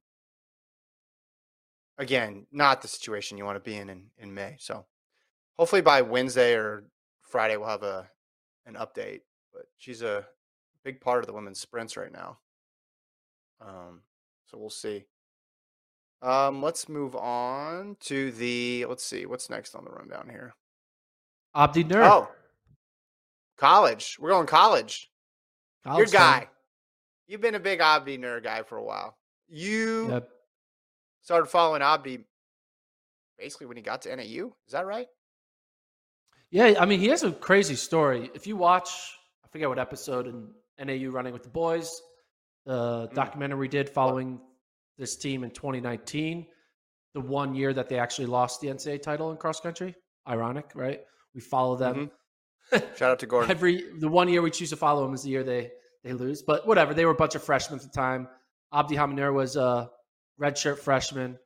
[1.99, 4.55] again, not the situation you want to be in, in in May.
[4.57, 4.85] So
[5.57, 6.85] hopefully by Wednesday or
[7.21, 8.09] Friday we'll have a
[8.65, 9.21] an update.
[9.53, 10.25] But she's a
[10.83, 12.39] big part of the women's sprints right now.
[13.61, 14.01] Um,
[14.47, 15.05] so we'll see.
[16.21, 18.85] Um, let's move on to the.
[18.85, 20.55] Let's see what's next on the rundown here.
[21.55, 22.03] Abdi Nur.
[22.03, 22.29] Oh,
[23.57, 24.17] college.
[24.19, 25.09] We're going college.
[25.85, 26.39] Your college town.
[26.39, 26.47] guy.
[27.27, 29.17] You've been a big Abdi Nur guy for a while.
[29.47, 30.29] You Yep.
[31.29, 32.25] Started following Abdi
[33.37, 34.47] basically when he got to NAU.
[34.65, 35.05] Is that right?
[36.49, 38.31] Yeah, I mean, he has a crazy story.
[38.33, 38.89] If you watch,
[39.45, 40.49] I forget what episode in
[40.83, 42.01] NAU Running with the Boys,
[42.65, 43.13] the Mm.
[43.13, 44.41] documentary did following
[44.97, 46.47] this team in 2019,
[47.13, 49.93] the one year that they actually lost the NCAA title in cross country.
[50.27, 51.01] Ironic, right?
[51.35, 52.09] We follow them.
[52.71, 53.51] Shout out to Gordon.
[53.51, 55.69] Every the one year we choose to follow them is the year they
[56.03, 56.41] they lose.
[56.41, 58.27] But whatever, they were a bunch of freshmen at the time.
[58.73, 59.91] Abdihamid Nur was a
[60.39, 61.37] redshirt freshman,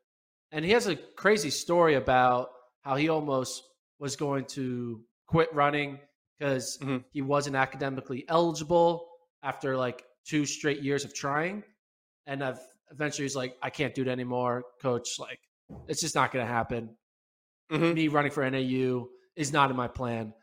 [0.51, 2.49] And he has a crazy story about
[2.81, 3.63] how he almost
[3.97, 5.99] was going to quit running
[6.37, 7.03] because Mhm.
[7.11, 9.09] he wasn't academically eligible
[9.41, 11.63] after like two straight years of trying.
[12.27, 12.59] And I've,
[12.91, 15.17] eventually he's like, I can't do it anymore, coach.
[15.17, 15.39] Like,
[15.87, 16.95] it's just not going to happen.
[17.71, 17.95] Mhm.
[17.95, 20.35] Me running for NAU is not in my plan.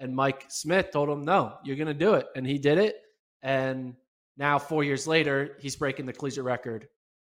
[0.00, 2.26] And Mike Smith told him, no, you're going to do it.
[2.36, 3.02] And he did it.
[3.42, 3.96] And
[4.38, 6.88] now, four years later, he's breaking the collegiate record.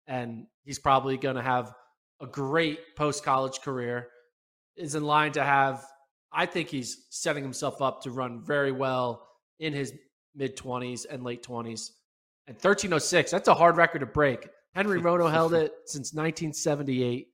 [0.09, 1.73] And he's probably going to have
[2.21, 4.09] a great post college career.
[4.77, 5.85] Is in line to have,
[6.33, 9.29] I think he's setting himself up to run very well
[9.61, 9.93] in his
[10.35, 11.91] mid 20s and late 20s.
[12.47, 14.49] And 1306, that's a hard record to break.
[14.75, 17.29] Henry Rono held it since 1978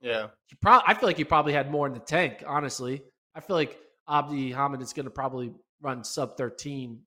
[0.00, 0.28] Yeah.
[0.46, 2.42] he pro- I feel like he probably had more in the tank.
[2.46, 3.02] Honestly,
[3.34, 7.00] I feel like Abdi Hamid is going to probably run sub thirteen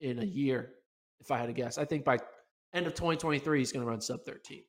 [0.00, 0.70] in a year.
[1.20, 2.18] If I had to guess, I think by
[2.74, 4.64] end of 2023 he's going to run sub thirteen.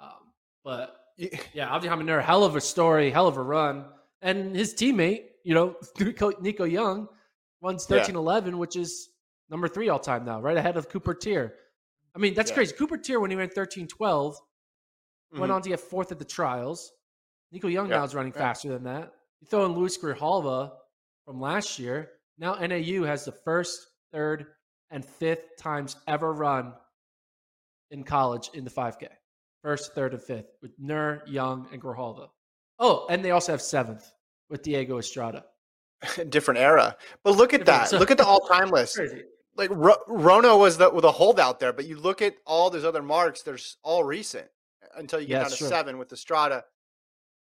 [0.00, 0.32] Um,
[0.64, 0.96] but
[1.52, 3.84] yeah, Abdi Hamid, hell of a story, hell of a run,
[4.22, 5.76] and his teammate, you know,
[6.40, 7.08] Nico, Young
[7.62, 7.96] runs Yeah.
[7.98, 9.10] 1311, which is
[9.50, 11.52] number three all time now, right ahead of Cooper Teare.
[12.16, 12.56] I mean, that's Yeah.
[12.56, 12.74] crazy.
[12.74, 14.36] Cooper Teare when he ran 1312
[15.32, 15.54] went Mhm.
[15.54, 16.92] on to get fourth at the trials.
[17.52, 19.12] Nico Young Yeah, now is running faster than that.
[19.40, 20.72] You throw in Luis Grijalva
[21.24, 22.10] from last year.
[22.38, 24.46] Now NAU has the first, third,
[24.90, 26.74] and fifth times ever run
[27.94, 29.06] in college in the 5K.
[29.62, 32.28] First, third, and fifth with Nur, Young, and Grijalva.
[32.78, 34.04] Oh, and they also have seventh
[34.50, 35.44] with Diego Estrada.
[36.28, 36.96] different era.
[37.22, 37.88] But look at Different- that.
[37.88, 38.96] so- look at the all-time list.
[38.96, 39.22] Crazy.
[39.56, 42.84] Like Ro- Rono was the with a holdout there, but you look at all those
[42.84, 43.42] other marks.
[43.42, 44.48] There's all recent
[44.96, 45.68] until you get Yeah, down to true.
[45.68, 46.64] seven with Estrada.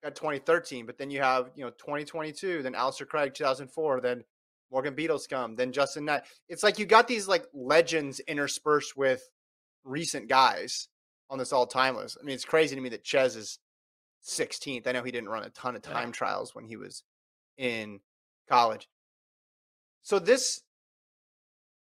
[0.04, 4.24] at 2013, but then you have you know 2022, then Alistair Cragg 2004, then
[4.72, 6.24] Morgan Beadlescomb, then Justyn Knight.
[6.50, 9.24] It's like you got these like legends interspersed with
[9.84, 10.88] recent guys
[11.30, 12.18] on this all-time list.
[12.20, 13.60] I mean, it's crazy to me that Ches is
[14.24, 14.86] 16th.
[14.86, 15.94] I know he didn't run a ton of Yeah.
[15.94, 17.04] time trials when he was
[17.58, 18.02] in
[18.48, 18.88] college.
[20.02, 20.62] So this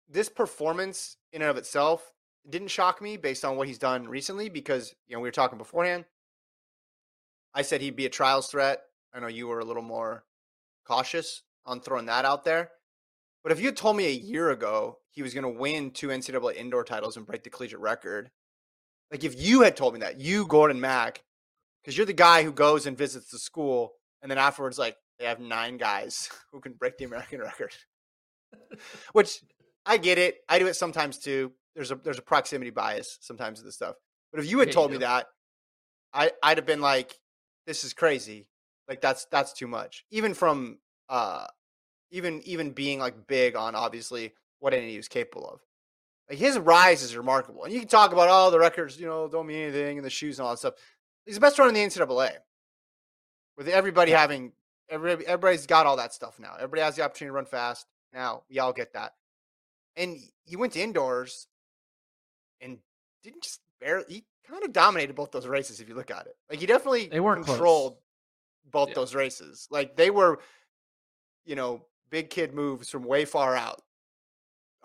[0.08, 2.12] this performance in and of itself
[2.48, 5.58] didn't shock me based on what he's done recently because you know we were talking
[5.58, 6.04] beforehand.
[7.52, 8.82] I said he'd be a trials threat.
[9.12, 10.24] I know you were a little more
[10.84, 12.70] cautious on throwing that out there.
[13.42, 16.56] But if you told me a year ago he was going to win two NCAA
[16.56, 18.30] indoor titles and break the collegiate record,
[19.10, 21.24] like if you had told me that, you Gordon Mack,
[21.82, 25.24] because you're the guy who goes and visits the school, and then afterwards, like they
[25.24, 27.72] have nine guys who can break the American record.
[29.12, 29.40] Which
[29.86, 30.36] I get it.
[30.50, 31.52] I do it sometimes too.
[31.74, 33.96] There's a there's a proximity bias sometimes with this stuff.
[34.32, 35.28] But if you had told me that,
[36.12, 37.14] I I'd have been like,
[37.66, 38.48] this is crazy.
[38.86, 40.04] Like that's that's too much.
[40.10, 41.46] Even from uh
[42.10, 45.60] even even being like big on obviously what NAU is capable of.
[46.28, 47.64] Like his rise is remarkable.
[47.64, 50.10] And you can talk about all the records, you know, don't mean anything and the
[50.10, 50.74] shoes and all that stuff.
[51.24, 52.32] He's the best runner in the NCAA.
[53.56, 54.52] With everybody having
[54.90, 56.54] every everybody's got all that stuff now.
[56.56, 57.86] Everybody has the opportunity to run fast.
[58.12, 59.12] Now we all get that.
[59.96, 61.48] And he went to indoors
[62.60, 62.78] and
[63.22, 66.36] didn't just barely he kind of dominated both those races if you look at it.
[66.50, 67.56] Like he definitely They weren't close.
[67.56, 67.96] controlled
[68.70, 68.94] both Yeah.
[68.96, 69.68] those races.
[69.70, 70.40] Like they were,
[71.44, 73.80] you know, big kid moves from way far out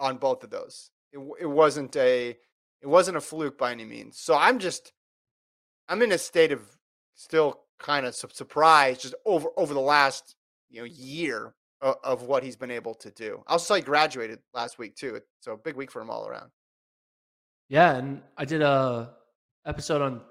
[0.01, 0.89] on both of those.
[1.13, 2.37] It it wasn't a
[2.81, 4.19] it wasn't a fluke by any means.
[4.19, 4.91] So I'm just
[5.87, 6.61] I'm in a state of
[7.15, 10.35] still kind of su- surprised just over over the last
[10.69, 13.43] you know year of, of what he's been able to do.
[13.47, 16.49] I'll say graduated last week too, so big week for him all around.
[17.69, 19.11] Yeah, and I did a
[19.65, 20.21] episode on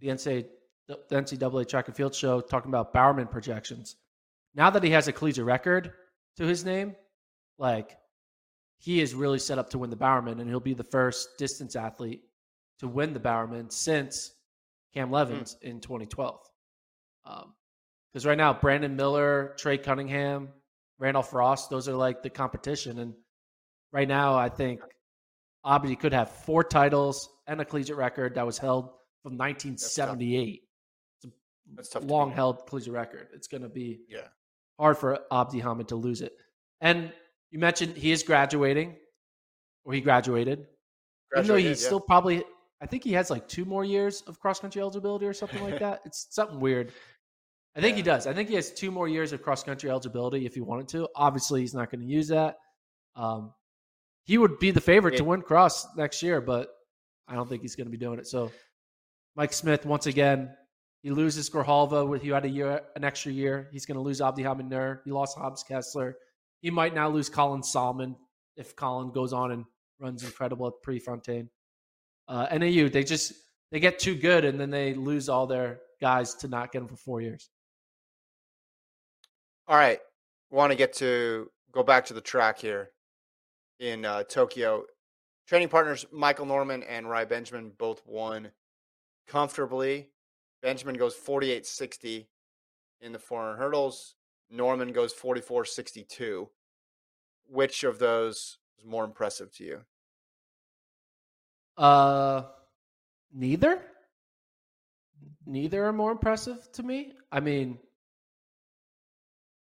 [0.00, 0.46] the NCAA,
[0.86, 3.96] the NCAA track and field show talking about Bowerman projections.
[4.54, 5.92] Now that he has a collegiate record
[6.36, 6.94] to his name,
[7.58, 7.96] like
[8.82, 11.76] he is really set up to win the Bowerman, and he'll be the first distance
[11.76, 12.22] athlete
[12.80, 14.32] to win the Bowerman since
[14.92, 15.14] Cam hmm.
[15.14, 16.40] Levins in 2012.
[17.22, 17.44] Because
[18.24, 20.48] um, right now, Brandon Miller, Trey Cunningham,
[20.98, 22.98] Randolph Ross, those are like the competition.
[22.98, 23.14] And
[23.92, 24.80] right now, I think
[25.64, 28.86] Abdi could have four titles and a collegiate record that was held
[29.22, 30.62] from 1978.
[31.76, 32.02] That's tough.
[32.02, 32.12] to beat.
[32.12, 33.28] Long held collegiate record.
[33.32, 34.26] It's going to be Yeah.
[34.76, 36.32] hard for Abdi Hamid to lose it.
[36.80, 37.12] And
[37.52, 38.96] you mentioned he is graduating,
[39.84, 40.58] or he graduated.
[40.58, 41.86] Even though Graduated, he's yeah.
[41.86, 42.42] still probably,
[42.80, 45.78] I think he has like two more years of cross country eligibility or something like
[45.78, 46.00] that.
[46.04, 46.92] It's something weird.
[47.76, 48.26] I think he does.
[48.26, 51.08] I think he has two more years of cross country eligibility if he wanted to.
[51.14, 52.56] Obviously, he's not going to use that.
[53.16, 53.52] Um,
[54.24, 56.68] he would be the favorite to win cross next year, but
[57.28, 58.26] I don't think he's going to be doing it.
[58.26, 58.50] So,
[59.36, 60.50] Mike Smith, once again,
[61.02, 63.68] he loses Grijalva with you had a year, an extra year.
[63.72, 65.02] He's going to lose Abdi Hamid Nur.
[65.04, 66.16] He lost Hobbs Kessler.
[66.62, 68.16] He might now lose Colin Sahlman
[68.56, 69.64] if Colin goes on and
[70.00, 71.50] runs incredible at Prefontaine.
[72.28, 73.32] Uh, NAU, they just
[73.72, 76.88] they get too good and then they lose all their guys to not get them
[76.88, 77.50] for four years.
[79.66, 79.98] All right.
[80.50, 82.90] Want to get to go back to the track here
[83.80, 84.84] in uh, Tokyo.
[85.48, 88.50] Training partners Michael Norman and Rai Benjamin both won
[89.26, 90.10] comfortably.
[90.62, 92.28] Benjamin goes 48 60
[93.00, 94.14] in the 400 hurdles.
[94.52, 96.48] Norman goes 44 62.
[97.48, 99.80] Which of those is more impressive to you?
[101.76, 102.42] Uh,
[103.32, 103.82] neither.
[105.46, 107.12] Neither are more impressive to me.
[107.32, 107.78] I mean,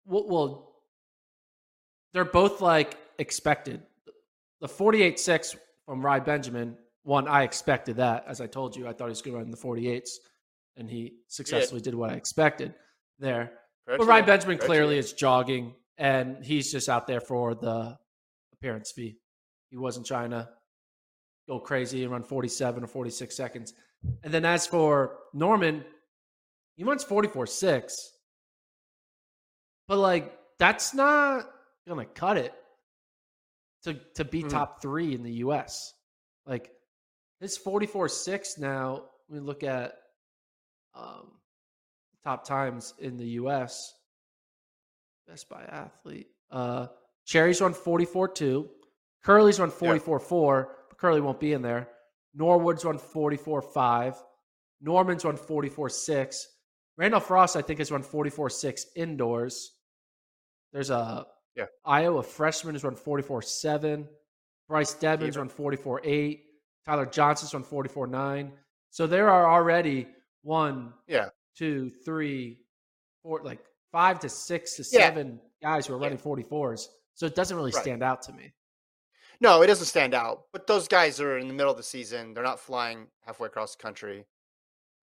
[0.06, 0.72] well, well
[2.12, 3.82] they're both like expected.
[4.60, 8.24] The 48 6 from Rai Benjamin, one, I expected that.
[8.26, 10.10] As I told you, I thought he was going to run the 48s,
[10.76, 12.74] and he successfully did what I expected
[13.18, 13.52] there.
[13.88, 17.96] But Rai Benjamin clearly is jogging, and he's just out there for the
[18.52, 19.16] appearance fee.
[19.70, 20.48] He wasn't trying to
[21.48, 23.72] go crazy and run 47 or 46 seconds.
[24.22, 25.84] And then as for Norman,
[26.76, 28.12] he runs 44 6.
[29.88, 31.48] But like, that's not
[31.86, 32.52] going to cut it
[33.84, 34.48] to, to be mm-hmm.
[34.48, 35.94] top three in the US.
[36.46, 36.70] Like,
[37.40, 39.94] his 44 6 now, we look at
[40.94, 41.37] um,
[42.24, 43.94] top times in the US.
[45.26, 46.28] Best by athlete.
[46.50, 46.86] Uh,
[47.26, 48.68] Cherry's run 44 2.
[49.24, 50.76] Kerley's run 44 4.
[50.96, 51.88] Kerley won't be in there.
[52.34, 54.22] Norwood's run 44 5.
[54.80, 56.48] Norman's run 44 6.
[56.96, 59.72] Randolph Ross, I think, has run 44 6 indoors.
[60.72, 61.26] There's a
[61.56, 61.66] yeah.
[61.84, 64.08] Iowa freshman has run 44 7.
[64.68, 66.44] Bryce Deadmon's run 44 8.
[66.86, 68.52] Tyler Johnson's run 44 9.
[68.90, 70.06] So there are already
[70.42, 71.28] one, yeah,
[71.58, 72.58] two, three,
[73.22, 73.58] four, like
[73.90, 76.24] five to six to seven guys who are running yeah.
[76.24, 76.86] 44s.
[77.14, 77.82] So it doesn't really right.
[77.82, 78.52] stand out to me.
[79.40, 80.42] No, it doesn't stand out.
[80.52, 82.32] But those guys are in the middle of the season.
[82.32, 84.24] They're not flying halfway across the country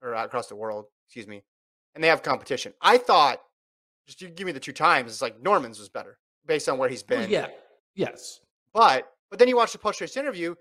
[0.01, 1.43] or uh, across the world, excuse me.
[1.93, 2.73] And they have competition.
[2.81, 3.39] I thought,
[4.07, 6.89] just you give me the two times, it's like Norman's was better based on where
[6.89, 7.21] he's been.
[7.21, 7.47] Well, yeah.
[7.95, 8.41] Yes.
[8.73, 10.55] But but then you watch the post race interview.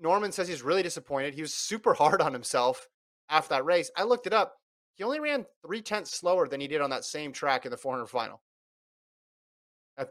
[0.00, 1.34] Norman says he's really disappointed.
[1.34, 2.88] He was super hard on himself
[3.28, 3.90] after that race.
[3.96, 4.54] I looked it up.
[5.00, 7.78] He only ran three tenths slower than he did on that same track in the
[7.78, 8.42] 400 final
[9.96, 10.10] at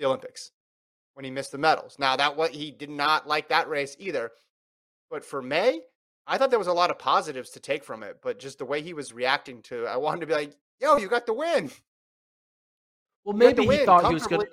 [0.00, 0.50] the Olympics
[1.14, 1.96] when he missed the medals.
[2.00, 4.32] Now that what he did not like that race either.
[5.12, 5.80] But for May,
[6.26, 8.64] I thought there was a lot of positives to take from it, but just the
[8.64, 11.32] way he was reacting to it, I wanted to be like, "Yo, you got the
[11.32, 11.70] win."
[13.24, 14.44] Well, maybe he thought he was to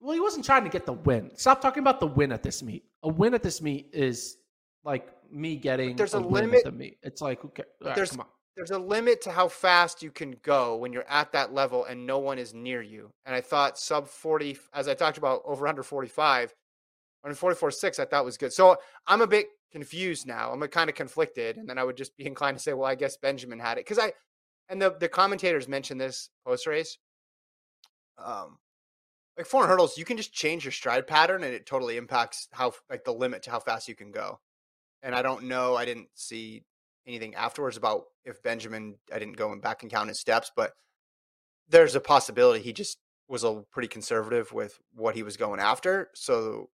[0.00, 1.30] Well, he wasn't trying to get the win.
[1.36, 2.86] Stop talking about the win at this meet.
[3.04, 4.38] A win at this meet is
[4.82, 6.96] like me getting but there's a, a limit to me.
[7.02, 8.16] It's like okay, right, there's
[8.56, 12.06] there's a limit to how fast you can go when you're at that level and
[12.06, 13.10] no one is near you.
[13.26, 16.54] And I thought sub 40, as I talked about over under 45,
[17.22, 18.54] under 44 6, I thought was good.
[18.54, 20.52] So I'm a bit confused now.
[20.52, 21.58] I'm kind of conflicted.
[21.58, 23.84] And then I would just be inclined to say, well, I guess Benjamin had it.
[23.84, 24.12] Because I,
[24.70, 26.96] and the, the commentators mentioned this post race.
[28.18, 28.56] Um,
[29.36, 32.72] like 400 hurdles, you can just change your stride pattern and it totally impacts how,
[32.88, 34.40] like, the limit to how fast you can go.
[35.06, 36.64] And I don't know, I didn't see
[37.06, 40.72] anything afterwards about if Benjamin, I didn't go and back and count his steps, but
[41.68, 46.08] there's a possibility he just was a pretty conservative with what he was going after.
[46.16, 46.70] So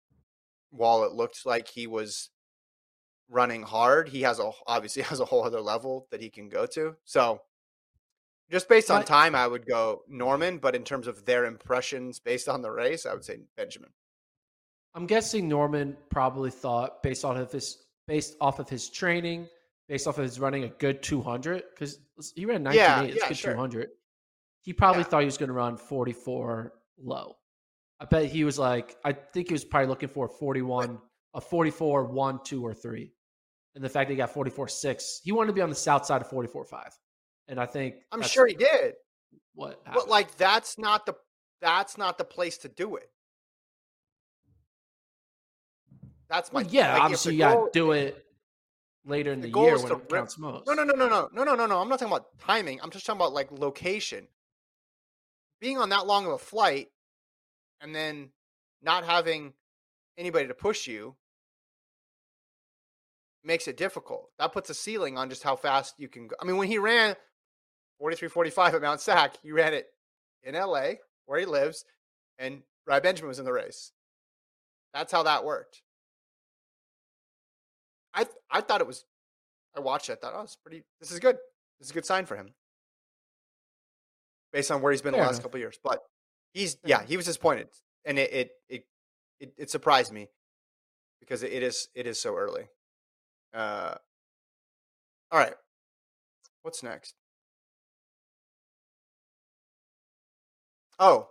[0.71, 2.31] while it looked like he was
[3.29, 6.65] running hard, he has a obviously has a whole other level that he can go
[6.65, 6.95] to.
[7.05, 7.39] So
[8.49, 12.49] just based on time, I would go Norman, but in terms of their impressions based
[12.49, 13.91] on the race, I would say Benjamin.
[14.95, 19.47] I'm guessing Norman probably thought based on his based off of his training
[19.87, 21.99] based off of his running a good 200 because
[22.35, 22.73] he ran 19.8.
[22.73, 23.53] Yeah, it's yeah, good sure.
[23.53, 23.89] 200.
[24.61, 25.07] He probably yeah.
[25.07, 27.35] thought he was going to run 44 low.
[27.99, 30.97] I bet he was like, I think he was probably looking for a 41,
[31.33, 33.11] a 44, 1, 2, or 3.
[33.75, 36.05] And the fact that he got 44, 6, he wanted to be on the south
[36.05, 36.99] side of 44, 5.
[37.49, 38.93] And I think I'm sure he did.
[39.53, 39.81] What?
[39.83, 39.95] Happened.
[40.05, 41.13] But like, that's not the
[41.61, 43.09] that's not the place to do it.
[46.33, 46.93] That's my well, yeah.
[46.93, 48.25] Like, obviously, you got to do it
[49.05, 50.09] later in the, the year when it rip.
[50.09, 50.65] counts most.
[50.65, 51.79] No, no, no, no, no, no, no, no, no.
[51.79, 52.79] I'm not talking about timing.
[52.81, 54.27] I'm just talking about like location.
[55.61, 56.87] Being on that long of a flight
[57.81, 58.29] and then
[58.81, 59.53] not having
[60.17, 61.15] anybody to push you
[63.43, 64.31] makes it difficult.
[64.39, 66.35] That puts a ceiling on just how fast you can go.
[66.41, 67.15] I mean, when he ran
[67.99, 69.85] 43 45 at Mount Sac, he ran it
[70.41, 70.93] in LA
[71.27, 71.85] where he lives,
[72.39, 73.91] and Rai Benjamin was in the race.
[74.95, 75.83] That's how that worked.
[78.53, 79.03] I thought it was.
[79.75, 80.13] I watched it.
[80.13, 80.83] I thought, oh, it's pretty.
[81.01, 81.35] This is good.
[81.79, 82.53] This is a good sign for him,
[84.53, 85.43] based on where he's been Fair the last enough.
[85.43, 85.77] couple years.
[85.83, 85.99] But
[86.53, 87.67] he's yeah, he was disappointed,
[88.05, 88.83] and it it it
[89.39, 90.29] it, it surprised me
[91.19, 92.67] because it is it is so early.
[93.53, 93.95] Uh,
[95.31, 95.55] All right.
[96.61, 97.15] What's next?
[100.99, 101.29] Oh,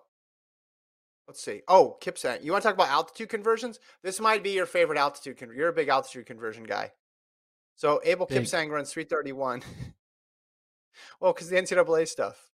[1.28, 1.62] let's see.
[1.68, 2.42] Oh, Kipsang.
[2.44, 3.78] You want to talk about altitude conversions?
[4.02, 5.38] This might be your favorite altitude.
[5.38, 6.90] Con- You're a big altitude conversion guy.
[7.82, 8.44] So Abel Big.
[8.44, 9.60] Kipsang runs 331.
[11.20, 12.52] well, because the NCAA stuff.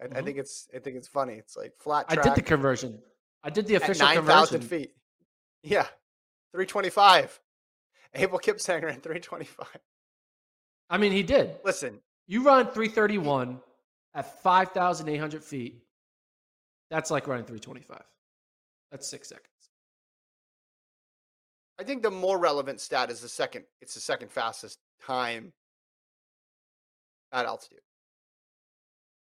[0.00, 0.24] I, I Mhm.
[0.24, 1.34] think it's I think it's funny.
[1.34, 3.00] It's like flat I did the conversion.
[3.44, 4.60] I did the at official 9,000 conversion.
[4.62, 4.92] feet.
[5.62, 5.86] Yeah,
[6.50, 7.40] 325.
[8.14, 9.68] Abel Kipsang ran 325.
[10.90, 11.60] I mean, he did.
[11.64, 13.60] Listen, You run 331
[14.14, 15.80] at 5,800 feet.
[16.90, 18.02] That's like running 325.
[18.90, 19.46] That's six seconds.
[21.78, 23.64] I think the more relevant stat is the second.
[23.80, 25.52] It's the second fastest time
[27.32, 27.80] at altitude.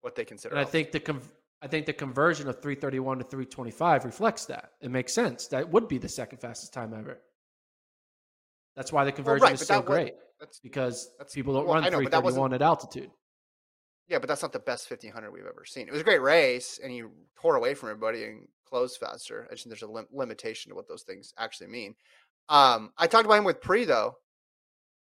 [0.01, 0.55] What they consider.
[0.57, 1.23] And I think the con-
[1.63, 4.71] I think the conversion of 331 to 325 reflects that.
[4.81, 5.47] It makes sense.
[5.49, 7.21] That would be the second fastest time ever.
[8.77, 11.93] That's why the conversion right, is so great that's because that's- people don't well, run
[11.93, 13.11] know, but that wasn't- 331 at altitude.
[14.09, 15.87] yeah, but that's not the best 1500 we've ever seen.
[15.87, 17.05] It was a great race, and he
[17.37, 19.47] tore away from everybody and closed faster.
[19.51, 21.95] I just think there's a lim- limitation to what those things actually mean.
[22.51, 24.17] Um, I talked about him with Pre though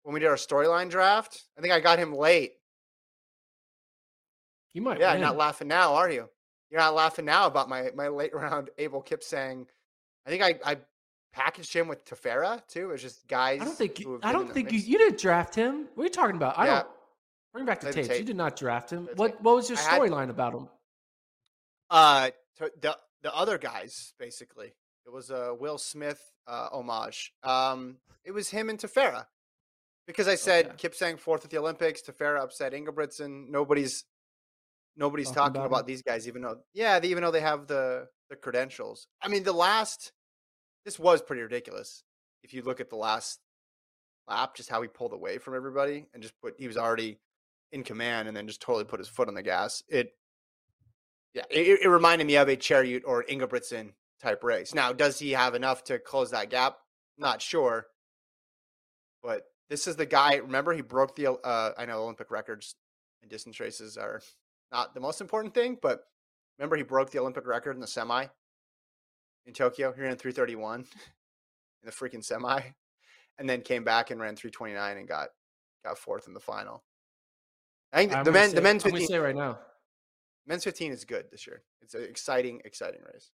[0.05, 1.43] when we did our storyline draft.
[1.59, 2.53] I think I got him late.
[4.75, 5.21] You might Yeah, win.
[5.21, 6.29] you're not laughing now, are you?
[6.71, 9.67] You're not laughing now about my my late round Abel Kipsang.
[10.27, 10.77] I think I I
[11.33, 12.91] packaged him with Tefera too.
[12.91, 13.61] It's just guys.
[13.61, 15.89] I don't think you, I don't think you, you didn't draft him.
[15.95, 16.59] What are you talking about?
[16.59, 16.75] I Yeah.
[16.83, 16.89] don't
[17.55, 18.19] bring back the tapes.
[18.19, 19.09] You did not draft him.
[19.17, 19.41] What tape.
[19.41, 20.69] what was your storyline about him?
[21.91, 24.75] Uh, the the other guys basically.
[25.07, 27.33] It was a Will Smith uh, homage.
[27.43, 29.27] Um, it was him and Tefera
[30.07, 30.89] because I said Okay.
[30.89, 32.03] Kipsang fourth at the Olympics.
[32.03, 33.49] Tefera upset Ingebrigtsen.
[33.49, 34.05] Nobody's
[34.97, 37.67] nobody's Talking talking about about, these guys, even though yeah, they, even though they have
[37.67, 39.09] the the credentials.
[39.23, 40.13] I mean, the last
[40.85, 42.05] this was pretty ridiculous.
[42.43, 43.39] If you look at the last
[44.29, 47.19] lap, just how he pulled away from everybody and just put he was already
[47.73, 49.83] in command and then just totally put his foot on the gas.
[49.89, 50.13] It
[51.35, 53.93] yeah, it, it reminded me of a Cheruiyot or Ingebrigtsen
[54.23, 54.75] type race.
[54.75, 56.79] Now, does he have enough to close that gap?
[57.19, 57.87] Not sure.
[59.23, 60.37] But this is the guy.
[60.37, 61.33] Remember, he broke the.
[61.33, 62.75] Uh, I know Olympic records
[63.23, 64.21] and distance races are
[64.73, 66.05] not the most important thing, but
[66.59, 68.27] remember he broke the Olympic record in the semi
[69.47, 69.93] in Tokyo.
[69.93, 70.87] He ran 331 in
[71.85, 72.61] the freaking semi,
[73.39, 75.29] and then came back and ran 329 and got
[75.85, 76.83] got fourth in the final.
[77.93, 79.59] I think I'm the men say, the men's I'm gonna 15 say right now.
[80.47, 81.63] men's 15 is good this year.
[81.83, 83.31] It's an exciting exciting race.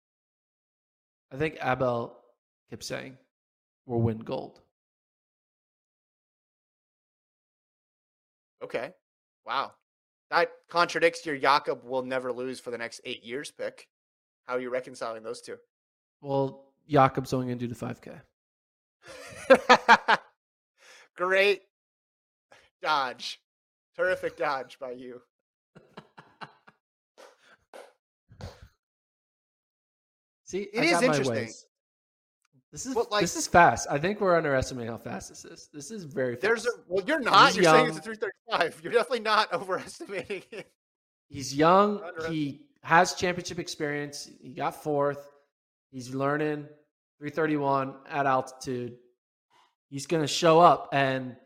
[1.33, 2.17] I think Abel
[2.73, 3.17] Kipsang
[3.87, 4.61] "We'll win gold.
[8.63, 8.93] Okay.
[9.47, 9.73] Wow.
[10.31, 13.89] That contradicts your Jakob will never lose for the next eight years pick.
[14.47, 15.57] How are you reconciling those two?
[16.21, 18.21] Well, Jakob's only gonna do the 5K.
[21.17, 21.63] Great
[22.83, 23.41] dodge.
[23.97, 25.21] Terrific dodge by you.
[30.49, 31.53] See, It I is interesting.
[32.73, 33.87] This is like- this is fast.
[33.91, 35.69] I think we're underestimating how fast this is.
[35.73, 36.43] This is very fast.
[36.43, 37.49] There's a well, you're not.
[37.49, 38.17] He's You're saying it's a young.
[38.17, 38.81] 335.
[38.83, 40.71] You're definitely not overestimating it.
[41.29, 42.03] He's young.
[42.31, 44.31] He has championship experience.
[44.41, 45.29] He got fourth.
[45.91, 46.65] He's learning
[47.19, 48.97] 331 at altitude.
[49.91, 51.37] He's going to show up and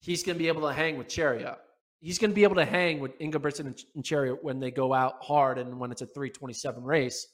[0.00, 1.56] he's going to be able to hang with Cheruiyot.
[2.00, 4.92] He's going to be able to hang with Ingebrigtsen and- and Cheruiyot when they go
[4.92, 7.26] out hard and when it's a 327 race.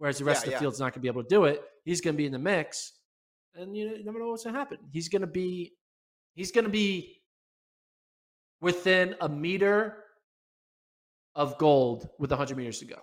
[0.00, 0.58] Whereas the rest Yeah, of the yeah.
[0.60, 1.62] field's not going to be able to do it.
[1.84, 2.94] He's going to be in the mix,
[3.54, 4.78] and you, know, you never know what's going to happen.
[4.90, 5.74] He's going to be,
[6.34, 7.20] he's going to be
[8.62, 10.04] within a meter
[11.34, 12.96] of gold with 100 meters to go.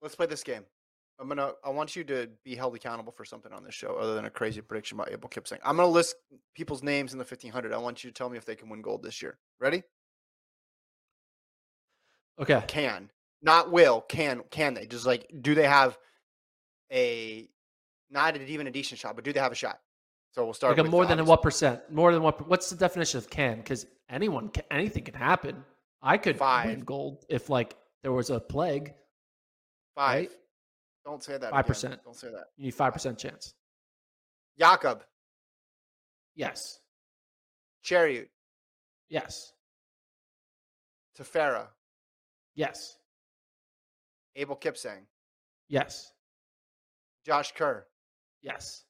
[0.00, 0.64] Let's play this game.
[1.20, 1.52] I'm gonna.
[1.62, 4.30] I want you to be held accountable for something on this show, other than a
[4.30, 5.58] crazy prediction about Abel Kipsang.
[5.62, 6.16] I'm gonna list
[6.56, 7.72] people's names in the 1500.
[7.72, 9.38] I want you to tell me if they can win gold this year.
[9.60, 9.82] Ready?
[12.40, 12.64] Okay.
[12.66, 13.10] Can,
[13.42, 14.00] not will.
[14.02, 14.86] Can can they?
[14.86, 15.98] Just like, do they have
[16.92, 17.48] a
[18.10, 19.78] not even a decent shot, but do they have a shot?
[20.32, 21.80] So we'll start Like a more than a what percent?
[21.90, 22.48] More than what?
[22.48, 23.58] What's the definition of can?
[23.58, 25.64] Because anyone, can, anything can happen.
[26.02, 26.86] I could win Five.
[26.86, 28.94] gold if like there was a plague.
[29.94, 30.20] Five.
[30.20, 30.30] right?
[31.04, 31.50] Don't say that.
[31.50, 32.00] Five percent.
[32.04, 32.44] Don't say that.
[32.56, 33.54] You need five percent chance.
[34.58, 35.02] Jakob,
[36.34, 36.80] Yes.
[37.82, 38.30] Chariot,
[39.08, 39.52] Yes.
[41.18, 41.66] Tefera,
[42.54, 42.96] Yes.
[44.36, 45.06] Abel Kipsang,
[45.68, 46.12] Yes.
[47.24, 47.86] Josh Kerr,
[48.42, 48.84] Yes.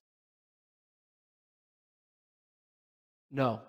[3.30, 3.60] No.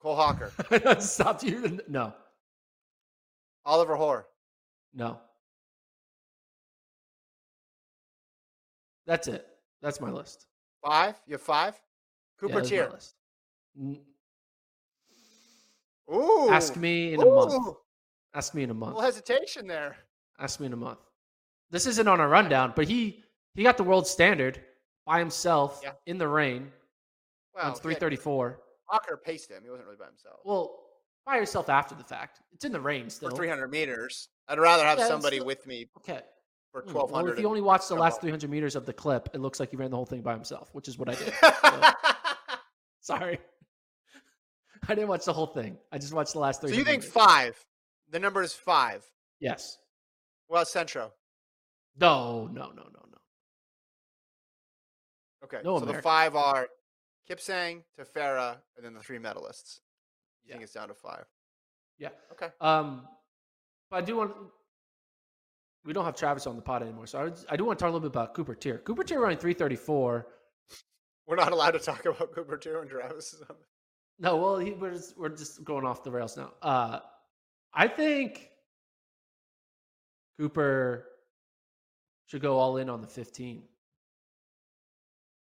[0.00, 0.52] Cole Hocker,
[1.00, 1.80] Stop you.
[1.88, 2.12] No.
[3.64, 4.26] Oliver Hoare,
[4.92, 5.18] No.
[9.06, 9.46] That's it.
[9.82, 10.46] That's my list.
[10.82, 11.20] five.
[11.26, 11.78] You have five.
[12.40, 13.14] Cooper my Teare, list.
[16.12, 16.48] Ooh.
[16.50, 17.76] Ask me in a month.
[18.34, 18.94] Ask me in a A month.
[18.96, 19.96] little hesitation there.
[20.38, 20.98] Ask me in a month.
[21.70, 23.22] This isn't on a rundown, but he
[23.54, 24.60] he got the world standard
[25.06, 25.92] by himself Yeah.
[26.06, 26.72] in the rain
[27.54, 28.60] Well, on yeah, 334.
[28.86, 29.62] Hocker paced him.
[29.62, 30.40] He wasn't really by himself.
[30.44, 30.80] Well,
[31.24, 32.40] by yourself after the fact.
[32.52, 33.30] It's in the rain still.
[33.30, 36.20] For 300 meters, I'd rather have Yeah, somebody still- with me Okay.
[36.70, 37.24] for Hmm, 1200.
[37.30, 39.70] Well, if you only watch the last 300 meters of the clip, it looks like
[39.70, 41.32] he ran the whole thing by himself, which is what I did.
[41.34, 41.92] So,
[43.00, 43.38] sorry.
[44.88, 45.78] I didn't watch the whole thing.
[45.92, 46.70] I just watched the last three.
[46.70, 47.12] so 300 you think meters.
[47.12, 47.66] five?
[48.10, 49.04] The number is five.
[49.40, 49.78] Yes.
[50.48, 51.12] Well, Centro.
[51.98, 52.82] No, no, no, no,
[53.12, 53.18] no.
[55.44, 55.60] Okay.
[55.64, 56.68] No so the five are
[57.28, 59.80] Kipsang, Tefera, and then the three medalists.
[60.44, 60.54] You Yeah.
[60.54, 61.24] think it's down to five?
[61.98, 62.10] Yeah.
[62.32, 62.48] Okay.
[62.60, 63.06] Um,
[63.90, 64.34] but I do want.
[65.84, 67.90] We don't have Travis on the pod anymore, so I, I do want to talk
[67.90, 68.82] a little bit about Cooper Teare.
[68.84, 70.26] Cooper Teare running 334.
[71.26, 73.34] We're not allowed to talk about Cooper two and Travis.
[74.18, 76.52] No, well, he, we're just, we're just going off the rails now.
[76.62, 77.00] Uh,
[77.74, 78.48] I think
[80.38, 81.06] Cooper
[82.26, 83.62] should go all in on the 15.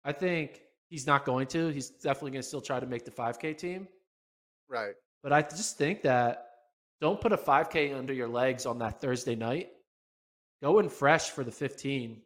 [0.04, 1.68] I think he's not going to.
[1.70, 3.88] He's definitely going to still try to make the 5K team.
[4.70, 4.94] right.
[5.24, 6.48] But I just think that
[7.00, 9.70] don't put a 5K under your legs on that Thursday night.
[10.64, 12.20] Go in fresh for the 15.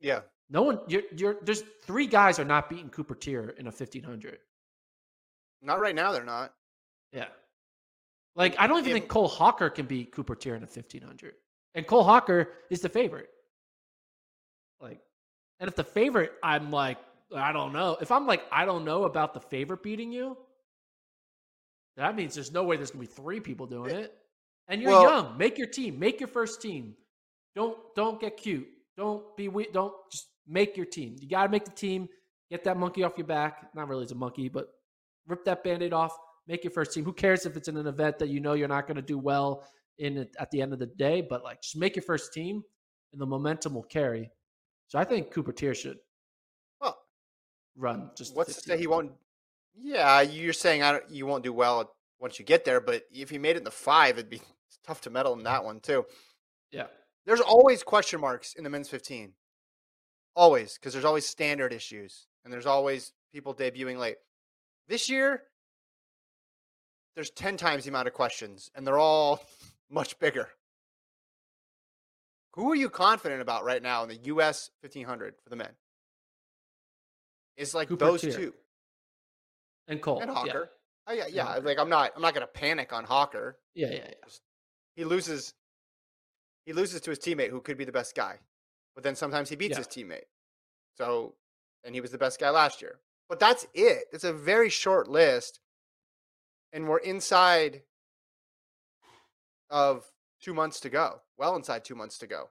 [0.00, 0.20] Yeah.
[0.50, 4.38] No one, you're, you're, there's three guys are not beating Cooper Teare in a 1500.
[5.62, 6.10] Not right now.
[6.10, 6.52] They're not.
[7.12, 7.26] Yeah.
[8.34, 11.34] Like, I don't even If- think Cole Hocker can beat Cooper Teare in a 1500.
[11.74, 13.28] And Cole Hocker is the favorite.
[14.80, 15.00] Like,
[15.60, 16.98] and if the favorite, I'm like,
[17.34, 17.96] I don't know.
[18.00, 20.36] If I'm like, I don't know about the favorite beating you,
[21.96, 24.14] that means there's no way there's going to be three people doing eh, it.
[24.68, 25.38] And you're Well- young.
[25.38, 25.98] Make your team.
[25.98, 26.94] Make your first team.
[27.54, 28.68] Don't don't get cute.
[28.96, 31.16] Don't be we don't just make your team.
[31.18, 32.08] You got to make the team.
[32.50, 33.74] Get that monkey off your back.
[33.74, 34.68] Not really as a monkey, but
[35.26, 36.16] rip that band-aid off.
[36.46, 37.04] Make your first team.
[37.04, 39.18] Who cares if it's in an event that you know you're not going to do
[39.18, 39.64] well
[39.98, 41.20] in it at the end of the day?
[41.20, 42.62] But like, just make your first team,
[43.12, 44.30] and the momentum will carry.
[44.88, 45.98] So I think Cooper Teare should
[46.80, 46.98] Well,
[47.76, 48.10] run.
[48.16, 49.12] Just what's to say he won't?
[49.80, 53.30] Yeah, you're saying I don't, you won't do well once you get there, but if
[53.30, 54.40] he made it in the five, it'd be
[54.84, 56.04] tough to medal in that one too.
[56.72, 56.86] Yeah,
[57.26, 59.32] There's always question marks in the men's 15.
[60.34, 64.16] Always, because there's always standard issues and there's always people debuting late.
[64.88, 65.42] This year,
[67.14, 69.42] there's 10 times the amount of questions and they're all
[69.90, 70.48] much bigger.
[72.54, 75.70] Who are you confident about right now in the US 1500 for the men?
[77.56, 78.34] It's like Cooper those Teare.
[78.34, 78.54] two
[79.86, 80.34] and Cole and yeah.
[80.36, 80.70] Hocker.
[81.06, 81.44] Oh yeah, yeah.
[81.44, 81.60] Hocker.
[81.62, 83.58] Like I'm not, I'm not gonna panic on Hocker.
[83.74, 84.28] Yeah, yeah, yeah.
[84.96, 85.54] he loses
[86.66, 88.38] he loses to his teammate who could be the best guy
[88.94, 89.78] but then sometimes he beats Yeah.
[89.78, 90.26] his teammate
[90.96, 91.34] so
[91.84, 95.08] and he was the best guy last year but that's it it's a very short
[95.08, 95.60] list
[96.72, 97.82] and we're inside
[99.70, 100.04] of
[100.40, 102.48] two months to go well inside two months to go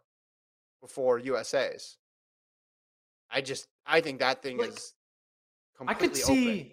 [0.82, 1.97] before usa's
[3.32, 4.93] i just i think that thing Like, is
[5.88, 6.59] I could see.
[6.61, 6.72] open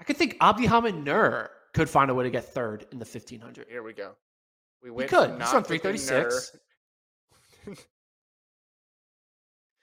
[0.00, 3.68] I could think Abdihamid Nur could find a way to get third in the 1500.
[3.68, 4.16] here we go
[4.82, 5.30] we He could.
[5.40, 6.56] He's on 336.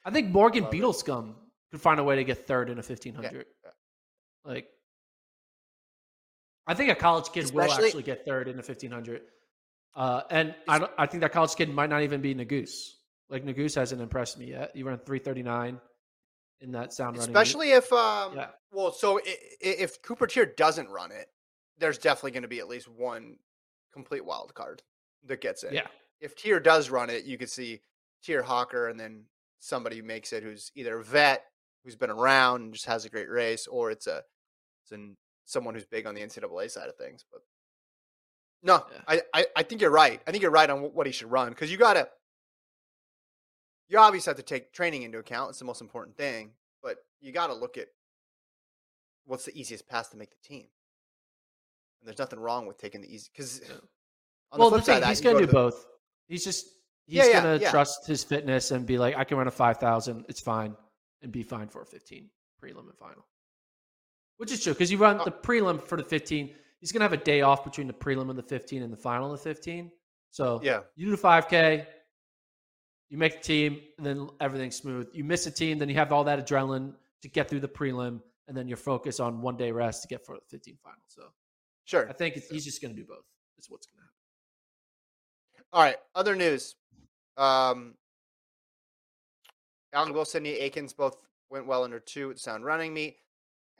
[0.05, 1.33] I think Morgan Beadlescomb
[1.71, 3.33] could find a way to get third in a 1500.
[3.33, 3.69] yeah.
[3.69, 3.71] Uh,
[4.49, 4.67] like,
[6.71, 9.21] I think a college kid will actually get third in the 1500.
[9.93, 12.91] Uh, and I, don't, I think that college kid might not even be Nuguse.
[13.29, 14.71] Like, Nuguse hasn't impressed me yet.
[14.73, 15.79] He ran 339
[16.61, 18.49] in that sound especially if um Yeah.
[18.71, 21.25] well so i- i- if cooper teare doesn't run it
[21.79, 23.37] there's definitely going to be at least one
[23.91, 24.83] complete wild card
[25.25, 25.87] that gets it Yeah.
[26.19, 27.81] if teare does run it you could see
[28.23, 29.25] teare hocker and then
[29.59, 31.43] somebody who makes it who's either a vet
[31.83, 34.23] who's been around and just has a great race or it's a
[34.83, 37.41] it's an someone who's big on the ncaa side of things but
[38.63, 39.01] no Yeah.
[39.07, 41.49] I, I i think you're right i think you're right on what he should run
[41.49, 42.07] because you gotta
[43.91, 45.49] you obviously have to take training into account.
[45.49, 47.87] It's the most important thing, but you got to look at
[49.25, 50.65] what's the easiest path to make the team.
[51.99, 53.61] And there's nothing wrong with taking the easy because
[54.57, 55.85] well, the the thing, that, he's going go to to do both.
[56.29, 56.67] He's just
[57.05, 57.69] he's yeah, going to yeah.
[57.69, 60.25] trust his fitness and be like, I can run a five thousand.
[60.29, 60.73] It's fine,
[61.21, 62.29] and be fine for a fifteen
[62.63, 63.25] prelim and final.
[64.41, 65.23] Which is true because you run Oh.
[65.23, 66.55] the prelim for the fifteen.
[66.79, 68.97] He's going to have a day off between the prelim and the fifteen and the
[68.97, 69.91] final of the fifteen.
[70.31, 71.87] So Yeah, you do the five k,
[73.09, 75.07] you make the team, and then everything's smooth.
[75.13, 78.19] You miss a team, then you have all that adrenaline to get through the prelim,
[78.47, 81.03] and then you're focused on one day rest to get for the fifteen final.
[81.07, 81.31] So
[81.85, 82.09] sure.
[82.09, 83.23] I think it's, he's just going to do both.
[83.59, 85.67] Is what's going to happen.
[85.71, 85.97] All right.
[86.15, 86.75] Other news.
[87.37, 87.93] Um,
[89.93, 91.17] Alan Wilson, Sidney Akins both
[91.51, 93.17] went well under two at Sound Running Meet.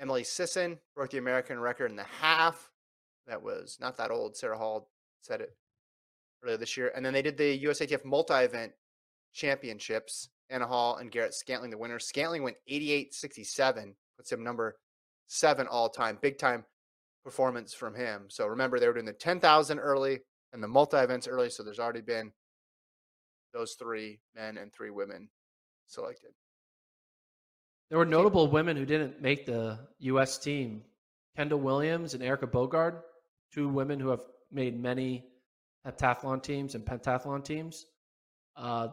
[0.01, 2.71] Emily Sisson broke the American record in the half.
[3.27, 4.35] That was not that old.
[4.35, 4.89] Sarah Hall
[5.21, 5.55] said it
[6.43, 6.91] earlier this year.
[6.95, 8.71] And then they did the USATF multi event
[9.33, 10.29] championships.
[10.49, 12.07] Anna Hall and Garrett Scantling, the winners.
[12.07, 14.75] Scantling went 88 67, puts him number
[15.27, 16.17] seven all time.
[16.19, 16.65] Big time
[17.23, 18.25] performance from him.
[18.29, 20.19] So remember, they were doing the 10,000 early
[20.51, 21.51] and the multi events early.
[21.51, 22.31] So there's already been
[23.53, 25.29] those three men and three women
[25.87, 26.31] selected.
[27.91, 30.37] There were notable women who didn't make the U.S.
[30.37, 30.81] team.
[31.37, 33.01] Kendell Williams and Erica Bougard,
[33.53, 35.25] two women who have made many
[35.85, 37.85] heptathlon teams and pentathlon teams.
[38.55, 38.87] Uh,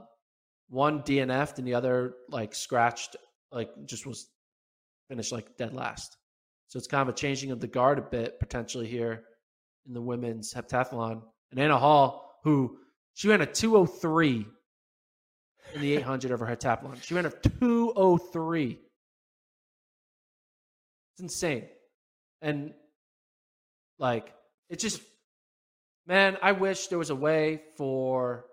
[0.69, 3.15] one DNF'd and the other like scratched,
[3.53, 4.31] like just was
[5.09, 6.17] finished like dead last.
[6.67, 9.23] So it's kind of a changing of the guard a bit potentially here
[9.87, 11.23] in the women's heptathlon.
[11.53, 12.79] And Anna Hall, who
[13.15, 14.45] she ran a 203
[15.75, 17.01] in the 800 of her heptathlon.
[17.01, 18.81] She ran a 203.
[21.19, 21.65] It's insane.
[22.43, 22.73] And
[23.99, 24.33] like,
[24.69, 25.01] it just,
[26.07, 28.45] man, I wish there was a way for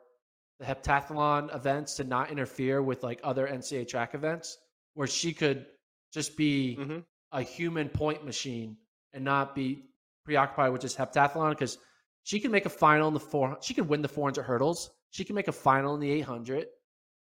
[0.60, 4.58] the heptathlon events to not interfere with like other NCAA track events
[4.96, 5.66] where she could
[6.12, 7.00] just be Mm-hmm.
[7.34, 8.78] a human point machine
[9.14, 9.84] and not be
[10.24, 11.78] preoccupied with just heptathlon because
[12.24, 13.58] she can make a final in the four.
[13.62, 14.90] She could win the 400 hurdles.
[15.12, 16.66] She can make a final in the 800.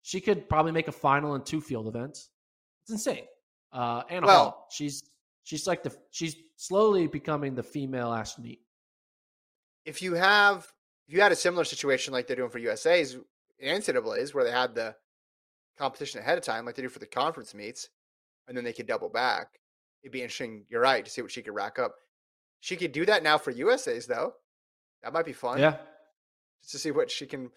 [0.01, 2.29] She could probably make a final in two field events.
[2.83, 3.25] It's insane.
[3.71, 5.03] Uh, Anna Well- Hall, she's
[5.47, 8.59] she's like the she's slowly becoming the female Neat.
[9.85, 10.67] if you have
[11.07, 13.15] if you had a similar situation like they're doing for USA's
[13.63, 14.93] NCAA's where they had the
[15.77, 17.89] competition ahead of time, like they do for the conference meets,
[18.47, 19.59] and then they could double back,
[20.03, 20.65] it'd be interesting.
[20.69, 21.95] You're right to see what she could rack up.
[22.59, 24.33] She could do that now for USA's though.
[25.01, 25.59] That might be fun.
[25.59, 25.77] Yeah,
[26.61, 27.51] just to see what she can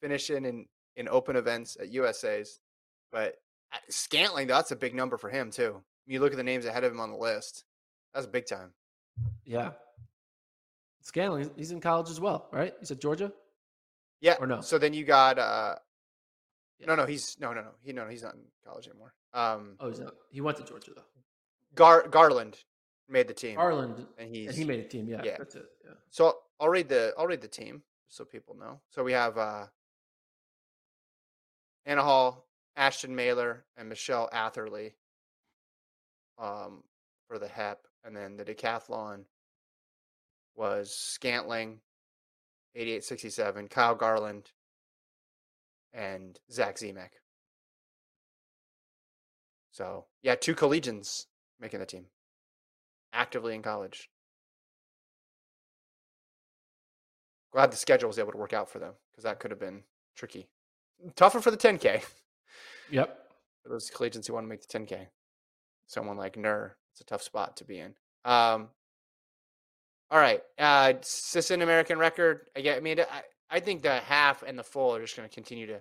[0.00, 0.66] finish in in,
[0.96, 2.58] in open events at USA's.
[3.12, 3.36] But
[3.72, 5.82] uh, Scantling, that's a big number for him too.
[6.06, 7.64] You look at the names ahead of him on the list.
[8.14, 8.70] That's big time.
[9.44, 9.72] yeah.
[11.02, 12.74] Scantling, he's in college as well, right?
[12.80, 13.32] He's at Georgia.
[14.20, 14.36] Yeah.
[14.40, 14.60] Or no?
[14.60, 15.76] So then you got uh
[16.80, 16.86] Yeah.
[16.86, 19.14] no no he's no no no he no he's not in college anymore.
[19.32, 20.14] Um Oh, he's not.
[20.30, 21.02] He went to Georgia though.
[21.76, 22.58] Gar- Garland
[23.08, 23.54] made the team.
[23.56, 25.06] Garland, and he's and he made a team.
[25.08, 25.36] Yeah, yeah.
[25.38, 25.66] that's it.
[25.84, 25.92] Yeah.
[26.10, 28.80] so I'll read the I'll read the team so people know.
[28.90, 29.66] So we have uh
[31.84, 34.94] Anna Hall, Ashtin Mahler, and Michelle Atherley
[36.38, 36.82] um
[37.28, 37.78] for the HEP.
[38.04, 39.24] And then the decathlon
[40.54, 41.80] was Scantling,
[42.74, 44.50] 8867, Kyle Garland,
[45.92, 47.10] and Zach Ziemek.
[49.72, 51.26] So yeah, two collegians
[51.60, 52.06] making the team.
[53.12, 54.08] Actively in college.
[57.52, 59.82] Glad the schedule was able to work out for them because that could have been
[60.14, 60.48] tricky.
[61.14, 62.04] Tougher for the 10K
[62.90, 63.18] Yep.
[63.62, 65.08] for those collegians who want to make the 10K.
[65.86, 67.94] Someone like Nur, it's a tough spot to be in.
[68.24, 68.68] Um,
[70.10, 72.48] all right, uh, Sisson American record.
[72.56, 72.76] I get.
[72.76, 75.66] I mean, I, I think the half and the full are just going to continue
[75.66, 75.80] to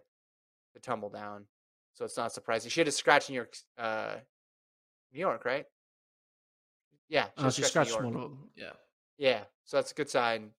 [0.73, 1.45] to tumble down,
[1.93, 2.69] so it's not surprising.
[2.69, 4.15] She had a scratch in New York, uh,
[5.13, 5.65] New York, right?
[7.07, 8.49] Yeah, Oh, had she scratch scratched one of them.
[8.55, 8.71] Yeah.
[9.17, 10.49] Yeah, so that's a good sign.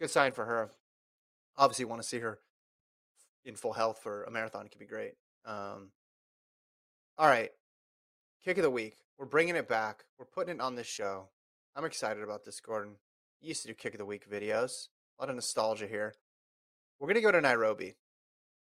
[0.00, 0.70] Good sign for her.
[1.56, 2.38] Obviously, want to see her
[3.44, 4.66] in full health for a marathon.
[4.66, 5.12] It could be great.
[5.44, 5.90] Um,
[7.18, 7.50] all right,
[8.46, 8.98] kick of the week.
[9.18, 10.04] We're bringing it back.
[10.20, 11.30] We're putting it on this show.
[11.74, 12.94] I'm excited about this, Gordon.
[13.40, 14.86] You used to do kick of the week videos.
[15.18, 16.14] A lot of nostalgia here.
[17.00, 17.96] We're gonna go to Nairobi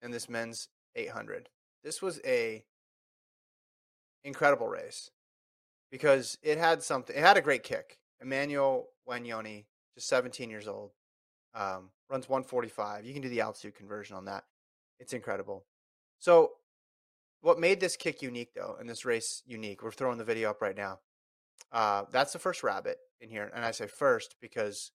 [0.01, 1.49] in this men's 800.
[1.83, 2.65] This was a
[4.23, 5.11] incredible race
[5.91, 7.15] because it had something.
[7.15, 7.99] It had a great kick.
[8.19, 10.89] Emmanuel Wanyoni, just 17 years old,
[11.53, 13.05] um, runs 145.
[13.05, 14.45] You can do the altitude conversion on that.
[14.99, 15.67] It's incredible.
[16.17, 16.53] So,
[17.41, 20.61] what made this kick unique, though, and this race unique, we're throwing the video up
[20.61, 20.99] right now.
[21.71, 23.51] Uh, that's the first rabbit in here.
[23.53, 24.91] And I say first because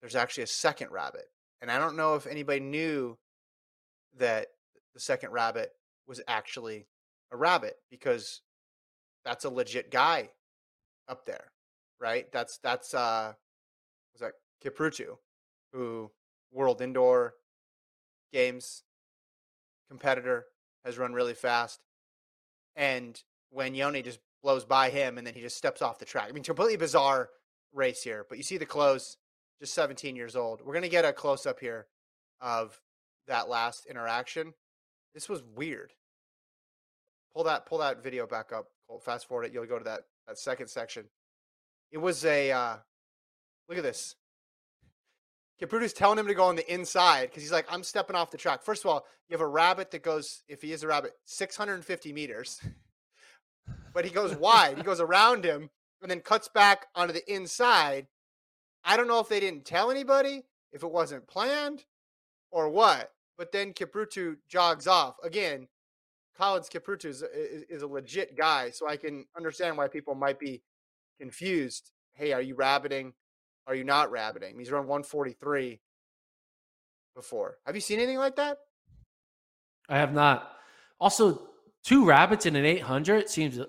[0.00, 1.26] there's actually a second rabbit.
[1.60, 3.18] And I don't know if anybody knew
[4.16, 4.46] that
[4.94, 5.72] the second rabbit
[6.06, 6.86] was actually
[7.32, 8.42] a rabbit because
[9.24, 10.30] that's a legit guy
[11.08, 11.52] up there,
[12.00, 12.30] right?
[12.32, 13.34] That's that's uh
[14.14, 14.32] was that
[14.64, 15.18] Kipruto,
[15.72, 16.10] who
[16.52, 17.34] World Indoor
[18.32, 18.84] Games
[19.88, 20.46] competitor
[20.84, 21.80] has run really fast,
[22.76, 23.22] and
[23.56, 26.26] Wanyoni just blows by him and then he just steps off the track.
[26.28, 27.30] I mean, completely bizarre
[27.72, 29.16] race here, but you see the close,
[29.60, 30.62] just 17 years old.
[30.64, 31.86] We're gonna get a close up here
[32.40, 32.80] of
[33.26, 34.54] that last interaction.
[35.14, 35.92] This was weird.
[37.34, 38.66] Pull that pull that video back up.
[39.02, 39.52] Fast forward it.
[39.52, 41.04] You'll go to that that second section.
[41.90, 42.76] It was a uh,
[43.68, 44.14] look at this.
[45.60, 48.38] Kipruto's telling him to go on the inside because he's like, I'm stepping off the
[48.38, 48.62] track.
[48.62, 52.12] First of all, you have a rabbit that goes, if he is a rabbit, 650
[52.12, 52.60] meters.
[53.92, 54.76] but he goes wide.
[54.76, 58.06] he goes around him and then cuts back onto the inside.
[58.84, 61.84] I don't know if they didn't tell anybody, if it wasn't planned,
[62.50, 63.10] or what.
[63.36, 65.68] But then Kipruto jogs off again.
[66.36, 70.38] Collins Kipruto is, is, is a legit guy, so I can understand why people might
[70.38, 70.62] be
[71.20, 71.90] confused.
[72.14, 73.12] Hey, are you rabbiting?
[73.68, 74.58] Are you not rabbiting?
[74.58, 75.78] He's run 143
[77.14, 77.58] before.
[77.66, 78.56] Have you seen anything like that?
[79.90, 80.52] I have not.
[80.98, 81.48] Also,
[81.84, 83.66] two rabbits in an 800 seems uh,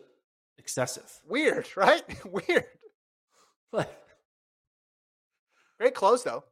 [0.58, 1.12] excessive.
[1.28, 2.04] Weird, right?
[2.26, 2.66] Weird.
[3.72, 3.88] Like,
[5.80, 6.44] Great close though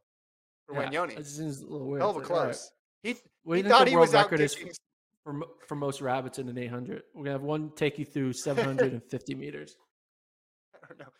[0.68, 1.18] for yeah, Wanyoni.
[1.18, 2.00] it seems a little weird.
[2.00, 2.44] Hell of a all right.
[2.44, 2.70] close.
[3.02, 4.56] He, What he thought the he was out record is
[5.24, 7.02] for for most rabbits in an 800?
[7.12, 9.76] We're gonna have one take you through 750 meters.
[10.98, 11.12] Don't know.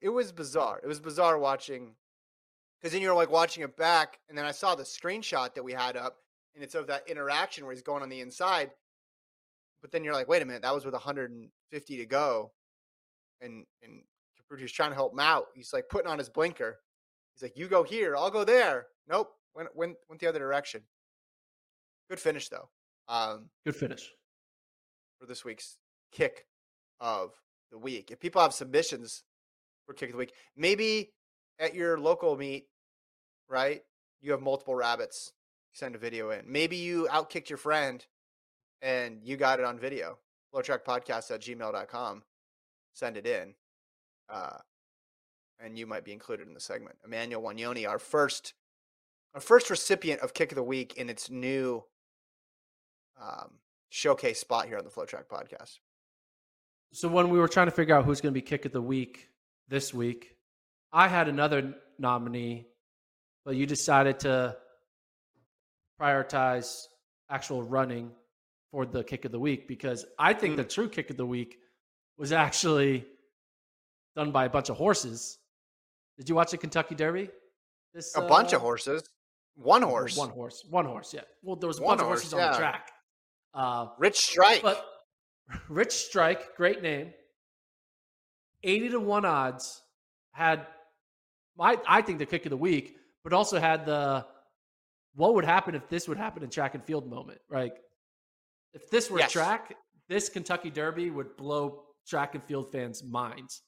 [0.00, 0.80] It was bizarre.
[0.82, 1.94] It was bizarre watching
[2.80, 5.72] because then you're like watching it back, and then I saw the screenshot that we
[5.72, 6.18] had up,
[6.54, 8.70] and it's of that interaction where he's going on the inside.
[9.82, 12.52] But then you're like, wait a minute, that was with 150 to go,
[13.40, 14.02] and and
[14.38, 15.46] Kipruto's trying to help him out.
[15.54, 16.78] He's like putting on his blinker.
[17.34, 18.86] He's like, you go here, I'll go there.
[19.08, 20.82] Nope, went went went the other direction.
[22.08, 22.68] Good finish though.
[23.08, 24.12] Um, Good finish.
[25.18, 25.78] for this week's
[26.12, 26.46] kick
[27.00, 27.32] of
[27.70, 28.10] the week.
[28.10, 29.24] If people have submissions
[29.86, 31.12] for kick of the week, maybe
[31.58, 32.66] at your local meet,
[33.48, 33.82] right?
[34.20, 35.32] You have multiple rabbits.
[35.72, 36.42] Send a video in.
[36.46, 38.04] Maybe you outkicked your friend
[38.80, 40.18] and you got it on video.
[40.54, 42.22] Flotrackpodcast at gmail.com.
[42.94, 43.54] Send it in.
[44.28, 44.58] Uh,
[45.60, 46.96] and you might be included in the segment.
[47.04, 48.54] Emmanuel Wanyoni, our first
[49.34, 51.84] our first recipient of Kick of the Week in its new
[53.20, 53.58] um,
[53.90, 55.78] showcase spot here on the FloTrack podcast.
[56.92, 58.80] So when we were trying to figure out who's going to be kick of the
[58.80, 59.28] week
[59.68, 60.36] this week,
[60.92, 62.66] I had another nominee,
[63.44, 64.56] but you decided to
[66.00, 66.84] prioritize
[67.30, 68.10] actual running
[68.70, 71.58] for the kick of the week because I think the true kick of the week
[72.18, 73.04] was actually
[74.14, 75.38] done by a bunch of horses.
[76.18, 77.28] Did you watch the Kentucky Derby?
[77.92, 79.02] This A bunch of uh, horses.
[79.54, 80.16] One horse.
[80.16, 80.64] One horse.
[80.68, 81.12] One horse.
[81.14, 81.22] Yeah.
[81.42, 82.90] Well, there was a One bunch of horse, horses on the track.
[83.54, 84.62] Uh, Rich Strike.
[84.62, 84.84] but
[85.68, 87.12] Rich Strike, great name.
[88.62, 89.82] 80 to 1 odds
[90.32, 90.66] had
[91.56, 94.26] my I think the kick of the week, but also had the
[95.14, 97.40] what would happen if this would happen in track and field moment.
[97.50, 97.76] Like
[98.72, 99.32] if this were Yes.
[99.32, 99.76] track,
[100.08, 103.62] this Kentucky Derby would blow track and field fans' minds.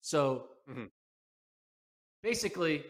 [0.00, 0.90] So Mhm.
[2.22, 2.84] basically,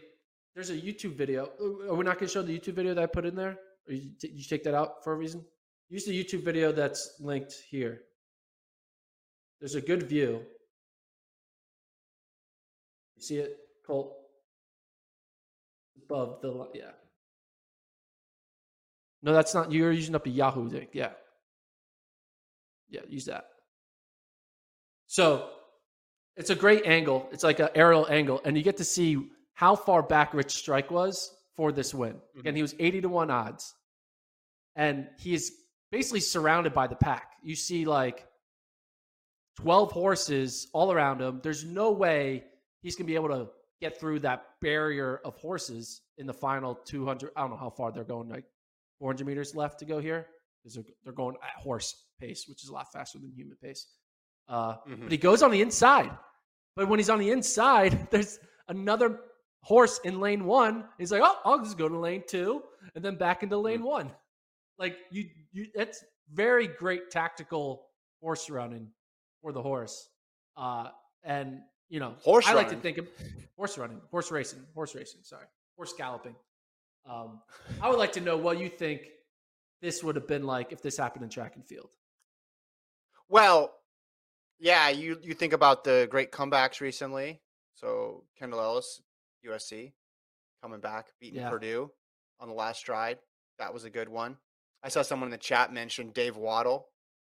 [0.53, 1.47] there's a YouTube video.
[1.89, 3.59] Are we not going to show the YouTube video that I put in there?
[3.87, 5.45] Or you, you take that out for a reason?
[5.89, 8.03] Use the YouTube video that's linked here.
[9.59, 10.41] There's a good view.
[13.15, 14.13] You see it, Colt?
[16.03, 16.91] Above the li- yeah.
[19.23, 19.71] No, that's not.
[19.71, 20.89] You're using up a Yahoo link.
[20.93, 21.11] Yeah.
[22.89, 23.47] Yeah, use that.
[25.07, 25.49] So
[26.35, 27.27] it's a great angle.
[27.31, 29.17] It's like an aerial angle, and you get to see
[29.53, 32.11] how far back Rich Strike was for this win.
[32.39, 32.55] Again, mm-hmm.
[32.57, 33.73] he was 80 to 1 odds.
[34.75, 35.51] And he is
[35.91, 37.31] basically surrounded by the pack.
[37.41, 38.26] You see like
[39.57, 41.39] 12 horses all around him.
[41.43, 42.43] There's no way
[42.81, 43.49] he's going to be able to
[43.81, 47.31] get through that barrier of horses in the final 200.
[47.35, 48.45] I don't know how far they're going, like
[48.99, 50.27] 400 meters left to go here
[50.63, 53.87] because they're, they're going at horse pace, which is a lot faster than human pace.
[54.47, 55.01] Uh, Mhm.
[55.03, 56.11] But he goes on the inside.
[56.75, 59.19] But when he's on the inside, there's another
[59.63, 60.85] horse in lane one.
[60.97, 62.63] He's like, oh, I'll just go to lane two
[62.95, 64.11] and then back into lane one.
[64.77, 67.87] Like you, you, that's very great tactical
[68.21, 68.89] horse running
[69.41, 70.09] for the horse.
[70.55, 70.89] Uh,
[71.23, 73.07] and you know, Horse I like to think of
[73.57, 75.21] horse running, horse racing, horse racing.
[75.23, 76.35] Sorry, horse galloping.
[77.09, 77.39] Um,
[77.81, 79.01] I would like to know what you think
[79.81, 81.91] this would have been like if this happened in track and field.
[83.29, 83.73] Well,
[84.59, 87.41] yeah, you you think about the great comebacks recently.
[87.75, 89.01] So Kendall Ellis,
[89.47, 89.93] USC,
[90.61, 91.49] coming back, beating Yeah.
[91.49, 91.91] Purdue
[92.39, 93.19] on the last stride.
[93.59, 94.37] That was a good one.
[94.83, 96.83] I saw someone in the chat mention Dave Wottle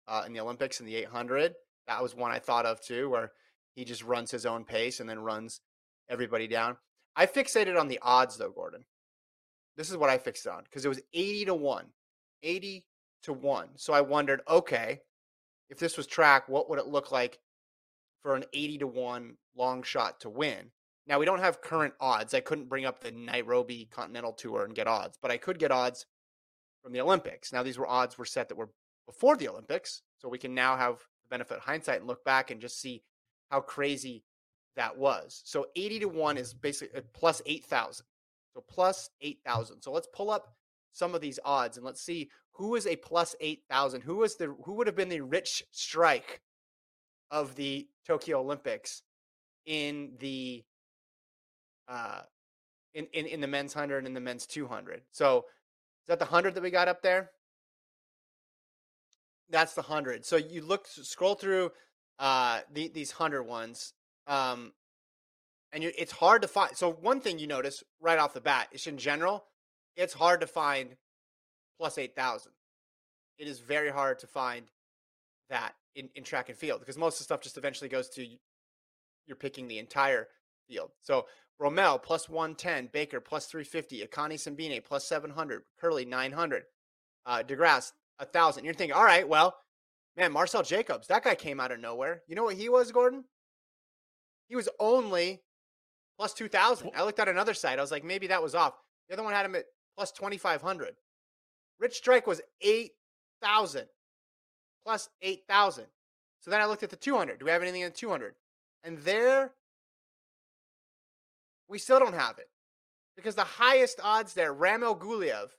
[0.08, 1.54] uh, in the Olympics in the 800.
[1.88, 3.31] That was one I thought of too, where
[3.75, 5.61] he just runs his own pace and then runs
[6.09, 6.77] everybody down.
[7.15, 8.86] I fixated on the odds though, Gordon.
[9.75, 11.86] This is what I fixed on because it was 80 to 1.
[12.43, 12.86] 80
[13.23, 13.69] to 1.
[13.75, 14.99] So I wondered, okay,
[15.69, 17.39] if this was track, what would it look like
[18.21, 20.71] for an 80 to 1 long shot to win?
[21.05, 22.34] Now, we don't have current odds.
[22.34, 25.71] I couldn't bring up the Nairobi Continental Tour and get odds, but I could get
[25.71, 26.05] odds
[26.81, 27.51] from the Olympics.
[27.51, 28.69] Now, these were odds were set that were
[29.05, 30.01] before the Olympics.
[30.17, 33.03] So we can now have the benefit of hindsight and look back and just see
[33.49, 34.24] how crazy
[34.76, 35.41] that was.
[35.45, 38.05] So 80 to 1 is basically uh, plus 8,000.
[38.53, 39.82] So plus 8,000.
[39.82, 40.55] So let's pull up
[40.91, 44.01] some of these odds and let's see who is a plus 8,000.
[44.01, 46.41] Who was the who would have been the rich strike
[47.32, 49.01] of the Tokyo Olympics
[49.65, 50.63] in the
[51.88, 52.21] uh
[52.93, 55.01] in, in, in the men's 100 and in the men's 200.
[55.11, 57.32] So is that the 100 that we got up there?
[59.49, 60.25] That's the 100.
[60.25, 61.71] So you look scroll through
[62.19, 63.93] uh the, these hundred ones,
[64.27, 64.73] um
[65.71, 66.77] and you, it's hard to find.
[66.77, 69.45] So one thing you notice right off the bat is in general,
[69.95, 70.95] it's hard to find
[71.79, 72.51] plus 8,000.
[73.39, 74.67] It is very hard to find
[75.49, 78.25] that in, in track and field because most of the stuff just eventually goes to
[79.25, 80.27] you're picking the entire
[80.67, 80.91] field.
[81.01, 81.25] So
[81.59, 86.63] Bromell plus 110, Baker plus 350, Akani Simbine plus 700, Kerley 900,
[87.25, 88.64] uh, DeGrasse 1,000.
[88.64, 89.55] You're thinking, all right, well,
[90.16, 92.22] man, Marcell Jacobs, that guy came out of nowhere.
[92.28, 93.26] You know what he was, Gordon?
[94.47, 95.41] He was only
[96.18, 96.91] plus 2,000.
[96.95, 97.80] I looked at another site.
[97.80, 98.74] I was like, maybe that was off.
[99.07, 99.66] The other one had him at
[99.97, 100.95] plus 2,500.
[101.80, 103.86] Rich Strike was 8,000
[104.86, 105.86] plus 8,000.
[106.39, 107.39] So then I looked at the 200.
[107.39, 108.36] Do we have anything in the 200?
[108.84, 109.53] And there,
[111.70, 112.49] we still don't have it
[113.16, 115.49] because the highest odds there, Ramil Guliev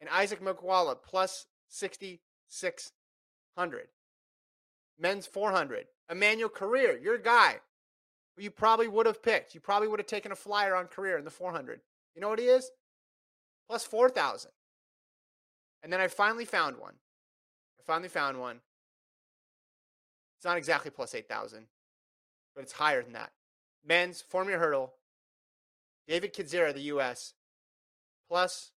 [0.00, 3.88] and Isaac Makwala plus 6,600.
[4.98, 5.86] Men's 400.
[6.10, 7.56] Emmanuel Korir, your guy,
[8.36, 9.54] who you probably would have picked.
[9.54, 11.80] You probably would have taken a flyer on Korir in the 400.
[12.14, 12.70] You know what he is?
[13.68, 14.50] Plus 4,000.
[15.82, 16.94] And then I finally found one.
[17.78, 18.60] I finally found one.
[20.36, 21.66] It's not exactly plus 8,000,
[22.54, 23.32] but it's higher than that.
[23.84, 24.94] Men's Formula Hurdle,
[26.06, 27.34] David Kendziera, the U.S.,
[28.28, 28.70] plus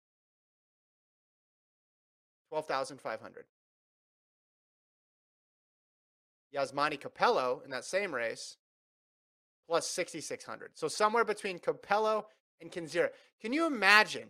[2.52, 3.46] 12,500.
[6.54, 8.58] Yasmani Copello in that same race,
[9.70, 10.72] plus 6,600.
[10.74, 12.26] So somewhere between Copello
[12.60, 13.10] and Kendziera.
[13.42, 14.28] Can you imagine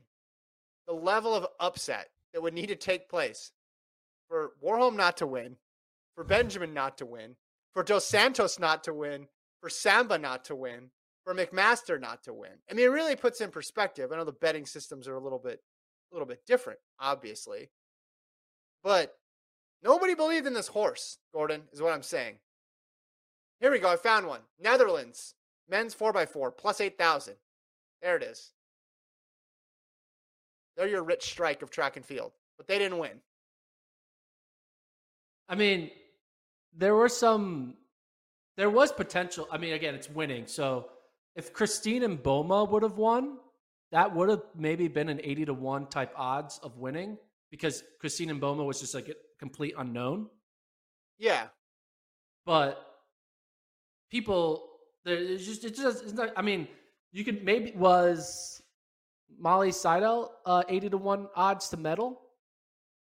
[0.88, 3.52] the level of upset that would need to take place
[4.28, 5.58] for Warholm not to win,
[6.16, 7.36] for Benjamin not to win,
[7.74, 9.28] for Dos Santos not to win,
[9.60, 10.92] for Samba not to win,
[11.24, 12.52] for McMaster not to win.
[12.70, 14.12] I mean, it really puts in perspective.
[14.12, 15.60] I know the betting systems are a little bit,
[16.12, 17.70] a little bit different, obviously,
[18.84, 19.16] but
[19.84, 21.18] nobody believed in this horse.
[21.34, 22.36] Gordon is what I'm saying.
[23.60, 23.92] Here we go.
[23.92, 24.42] I found one.
[24.60, 25.36] Netherlands
[25.70, 27.36] men's four x four plus eight thousand.
[28.02, 28.52] There it is.
[30.76, 33.22] They're your rich strike of track and field, but they didn't win.
[35.50, 35.92] I mean,
[36.76, 37.76] there were some,
[38.56, 39.48] there was potential.
[39.52, 40.48] I mean, again, it's winning.
[40.48, 40.90] So
[41.36, 43.38] if Christine Mboma would have won,
[43.92, 47.18] that would have maybe been an 80 to 1 type odds of winning
[47.52, 50.28] because Christine Mboma was just like a complete unknown.
[51.20, 51.48] Yeah.
[52.46, 52.84] But
[54.10, 54.70] people,
[55.06, 56.68] there's just, it's just, it's not, I mean,
[57.12, 58.62] you could maybe, was
[59.38, 62.22] Molly Seidel uh, 80 to 1 odds to medal?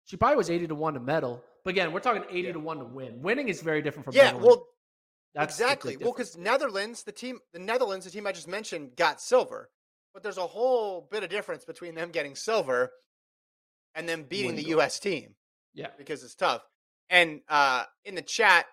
[0.06, 1.41] She probably was 80 to 1 to medal.
[1.64, 2.52] But again, we're talking 80 Yeah.
[2.54, 3.22] to 1 to win.
[3.22, 4.41] Winning is very different from Yeah, medaling.
[4.41, 4.68] well,
[5.34, 5.96] That's exactly.
[5.98, 9.70] Well, because Netherlands, the team, the Netherlands, the team I just mentioned, got silver,
[10.14, 12.91] but there's a whole bit of difference between them getting silver
[13.96, 14.64] and then beating the.
[14.70, 15.00] U.S.
[15.00, 15.36] team
[15.74, 15.88] yeah.
[15.98, 16.62] because it's tough.
[17.10, 18.66] And uh, in the chat,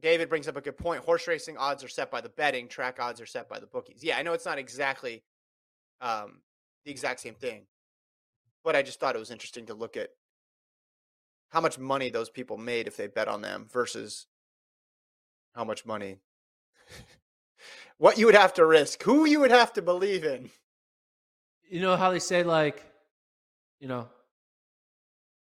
[0.00, 1.04] David brings up a good point.
[1.04, 2.68] Horse racing odds are set by the betting.
[2.68, 4.02] Track odds are set by the bookies.
[4.02, 5.22] Yeah, I know it's not exactly
[6.00, 6.40] um,
[6.84, 7.66] the exact same thing,
[8.64, 10.10] but I just thought it was interesting to look at
[11.50, 14.26] how much money those people made if they bet on them versus
[15.54, 16.18] how much money
[17.98, 20.48] what you would have to risk who you would have to believe in
[21.70, 22.84] You know how they say, like,
[23.78, 24.08] you know,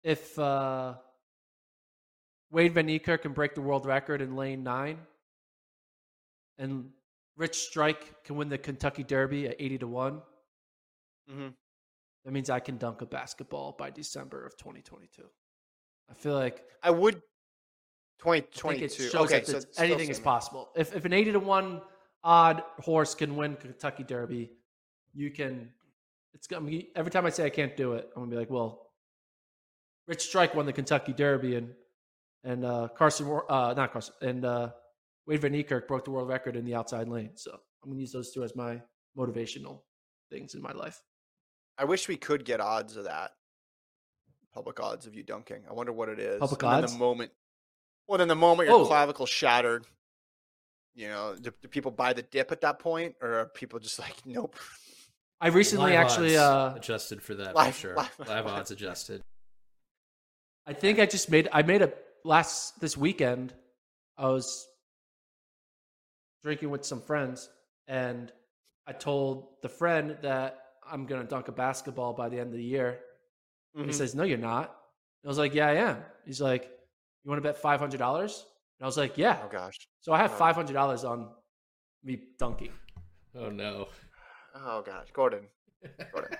[0.03, 0.93] if uh,
[2.53, 4.99] Wayde van Niekerk can break the world record in lane nine
[6.57, 6.89] and
[7.35, 10.21] Rich Strike can win the Kentucky Derby at 80 to 1,
[11.31, 11.47] mm-hmm.
[12.25, 15.23] that means I can dunk a basketball by December of 2022.
[16.09, 17.15] I feel like i would
[18.19, 20.69] 2022 okay that so it's- it's still anything is possible.
[20.75, 21.81] If if an eighty to one
[22.23, 24.51] odd horse can win Kentucky Derby,
[25.13, 25.71] you can.
[26.33, 28.49] It's gonna be every time I say I can't do it, I'm gonna be like,
[28.49, 28.91] well,
[30.07, 31.73] Rich Strike won the Kentucky Derby and
[32.43, 34.69] and uh, Carson, uh, not Carson, and uh,
[35.29, 37.31] Wayde van Niekerk broke the world record in the outside lane.
[37.35, 37.51] So
[37.83, 38.81] I'm gonna use those two as my
[39.17, 39.81] motivational
[40.29, 41.01] things in my life.
[41.77, 43.31] i wish we could get odds of that
[44.53, 46.93] public odds of you dunking i wonder what it is Public and then odds?
[46.93, 47.31] the moment
[48.07, 48.85] well then the moment your Oh.
[48.85, 49.85] clavicle shattered
[50.95, 53.99] you know do, do people buy the dip at that point or are people just
[53.99, 54.55] like nope
[55.41, 57.95] I recently Live actually, odds uh, adjusted for that Live- for sure.
[57.95, 59.21] live- Live, odds adjusted.
[60.65, 61.91] I think I just made I made a
[62.23, 63.53] last this weekend.
[64.17, 64.67] I was
[66.43, 67.49] drinking with some friends
[67.87, 68.31] and
[68.87, 70.59] I told the friend that
[70.89, 72.99] I'm gonna dunk a basketball by the end of the year.
[73.75, 73.97] And he mm-hmm.
[73.97, 74.65] says, No, you're not.
[75.23, 75.97] And I was like, Yeah, I am.
[76.25, 76.63] He's like,
[77.23, 78.45] You want to bet five hundred dollars?
[78.81, 79.39] I was like, yeah.
[79.43, 79.79] Oh gosh.
[80.01, 80.35] So I have Oh.
[80.35, 81.29] five hundred dollars on
[82.03, 82.71] me dunking.
[83.33, 83.87] Oh no.
[84.55, 85.47] Oh gosh, Gordon.
[86.11, 86.37] Gordon.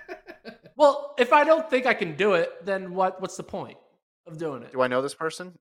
[0.76, 3.20] Well, if I don't think I can do it, then what?
[3.20, 3.78] What's the point
[4.26, 4.72] of doing it?
[4.72, 5.52] Do I know this person?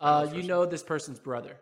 [0.00, 0.48] I know Uh, this you person.
[0.48, 1.56] know this person's brother.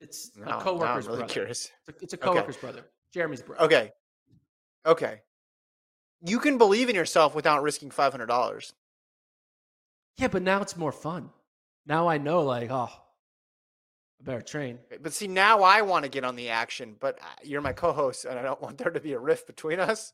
[0.00, 1.32] It's No, a coworker's I'm really brother.
[1.32, 1.70] curious.
[1.86, 2.58] It's a, it's a Okay.
[2.60, 2.84] brother.
[3.14, 3.64] Jeremy's brother.
[3.64, 3.92] Okay.
[4.84, 5.20] Okay.
[6.24, 8.72] You can believe in yourself without risking five hundred dollars.
[10.16, 11.30] Yeah, but now it's more fun.
[11.86, 12.90] Now I know, like, oh,
[14.20, 14.78] I better train.
[15.00, 18.24] But see, now I want to get on the action, but uh, you're my co-host,
[18.24, 20.12] and I don't want there to be a rift between us.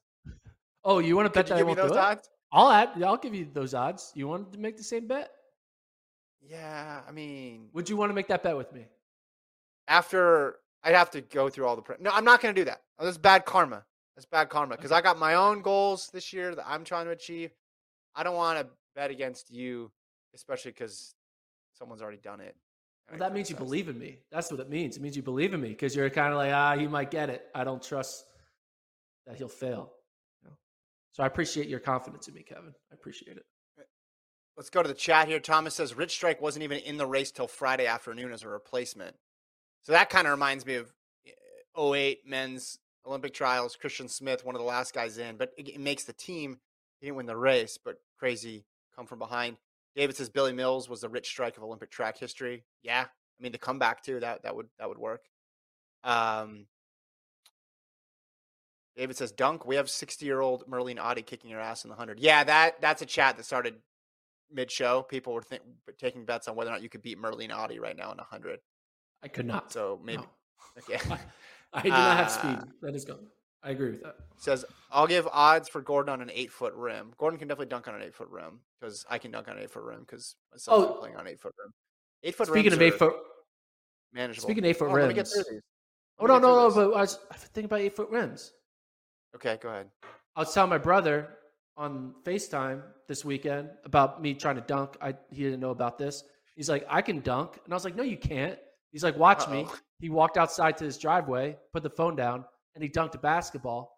[0.88, 1.98] Oh, you want to bet Could that I won't do those it?
[1.98, 2.30] odds?
[2.50, 3.02] I'll add.
[3.04, 4.10] I'll give you those odds.
[4.14, 5.30] You want to make the same bet?
[6.40, 8.86] Yeah, I mean, Would you want to make that bet with me?
[9.86, 11.82] after I'd have to go through all the.
[11.82, 12.80] Pre- no, I'm not going to do that.
[12.98, 13.84] Oh, That's bad karma.
[14.16, 17.10] That's bad karma because I got my own goals this year that I'm trying to
[17.12, 17.50] achieve.
[18.16, 18.66] I don't want to
[18.96, 19.90] bet against you,
[20.34, 21.14] especially because
[21.78, 22.56] someone's already done it.
[23.10, 24.18] Well, that means you believe in me.
[24.32, 24.96] That's what it means.
[24.96, 27.28] It means you believe in me because you're kind of like, ah, he might get
[27.30, 27.44] it.
[27.54, 28.24] I don't trust
[29.26, 29.92] that he'll fail.
[31.18, 32.72] So I appreciate your confidence in me, Kevin.
[32.92, 33.44] I appreciate it.
[34.56, 35.40] Let's go to the chat here.
[35.40, 39.16] Thomas says Rich Strike wasn't even in the race till Friday afternoon as a replacement.
[39.82, 40.92] So that kind of reminds me of
[41.26, 43.74] eh, 08 men's Olympic trials.
[43.74, 46.60] Christian Smith, one of the last guys in, but it, it makes the team.
[47.00, 48.64] He didn't win the race, but crazy
[48.94, 49.56] come from behind.
[49.96, 52.62] David says Billy Mills was the Rich Strike of Olympic track history.
[52.84, 54.20] Yeah, I mean the comeback too.
[54.20, 55.22] That that would that would work.
[56.04, 56.66] Um,
[58.98, 59.64] David says dunk.
[59.64, 62.18] We have 60 year old Merlene Ottey kicking your ass in the hundred.
[62.18, 63.76] Yeah, that that's a chat that started
[64.52, 65.02] mid show.
[65.02, 65.62] People were think,
[65.98, 68.24] taking bets on whether or not you could beat Merlene Ottey right now in a
[68.24, 68.58] hundred.
[69.22, 69.72] I could not.
[69.72, 70.28] So maybe No.
[70.94, 70.98] okay.
[71.10, 71.18] I,
[71.72, 72.58] I do not have speed.
[72.58, 73.26] Uh, That is gone.
[73.62, 74.16] I agree with that.
[74.36, 77.12] says I'll give odds for Gordon on an eight foot rim.
[77.18, 79.62] Gordon can definitely dunk on an eight foot rim because I can dunk on an
[79.62, 80.94] eight foot rim because my son's Oh.
[80.94, 81.72] playing on an eight foot rim.
[82.24, 82.54] Eight foot rim.
[82.56, 83.14] Speaking of eight foot,
[84.12, 84.42] manageable.
[84.42, 85.62] speaking of eight foot Oh, let me get rims.
[86.18, 86.74] oh no, no, no.
[86.74, 88.52] But I was I was thinking about eight foot rims.
[89.34, 89.90] Okay, go ahead.
[90.36, 91.28] I was telling my brother
[91.76, 94.96] on FaceTime this weekend about me trying to dunk.
[95.00, 96.24] I he didn't know about this.
[96.56, 98.58] He's like, I can dunk, and I was like, No, you can't.
[98.90, 99.62] He's like, Watch me.
[99.62, 99.76] Uh-oh.
[100.00, 103.96] He walked outside to his driveway, put the phone down, and he dunked a basketball.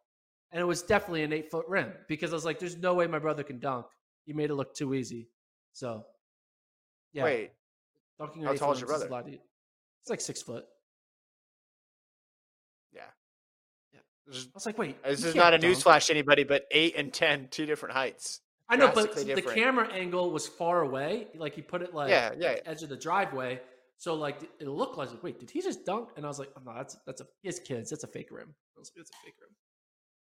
[0.53, 3.07] And it was definitely an eight foot rim because I was like, There's no way
[3.07, 3.87] my brother can dunk.
[4.27, 5.29] He made it look too easy.
[5.73, 6.05] So,
[7.13, 7.51] yeah, Wait,
[8.19, 9.07] dunking how tall is your brother?
[9.07, 10.65] a lot It's like six foot.
[14.31, 17.13] I was like, Wait, this is can't a dunk." newsflash to anybody, but eight and
[17.13, 18.41] ten, two different heights.
[18.69, 21.27] I know, but drastically the camera angle was far away.
[21.35, 22.57] Like he put it like Yeah, yeah.
[22.67, 23.61] edge of the driveway.
[23.97, 26.11] So like it looked like wait, did he just dunk?
[26.17, 27.91] And I was like, oh, no, that's that's a has kids.
[27.91, 28.55] That's a fake rim.
[28.77, 29.51] I was like, That's a fake rim.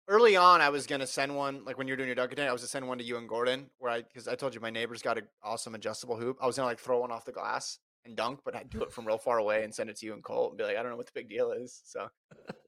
[0.08, 2.52] early on, I was gonna send one, like when you're doing your dunk tank, I
[2.52, 4.70] was gonna send one to you and Gordon, where I, because I told you my
[4.70, 6.38] neighbor's got an awesome adjustable hoop.
[6.42, 8.92] I was gonna like throw one off the glass and dunk, but I'd do it
[8.92, 10.82] from real far away and send it to you and Colt and be like, I
[10.84, 11.82] don't know what the big deal is.
[11.86, 12.08] So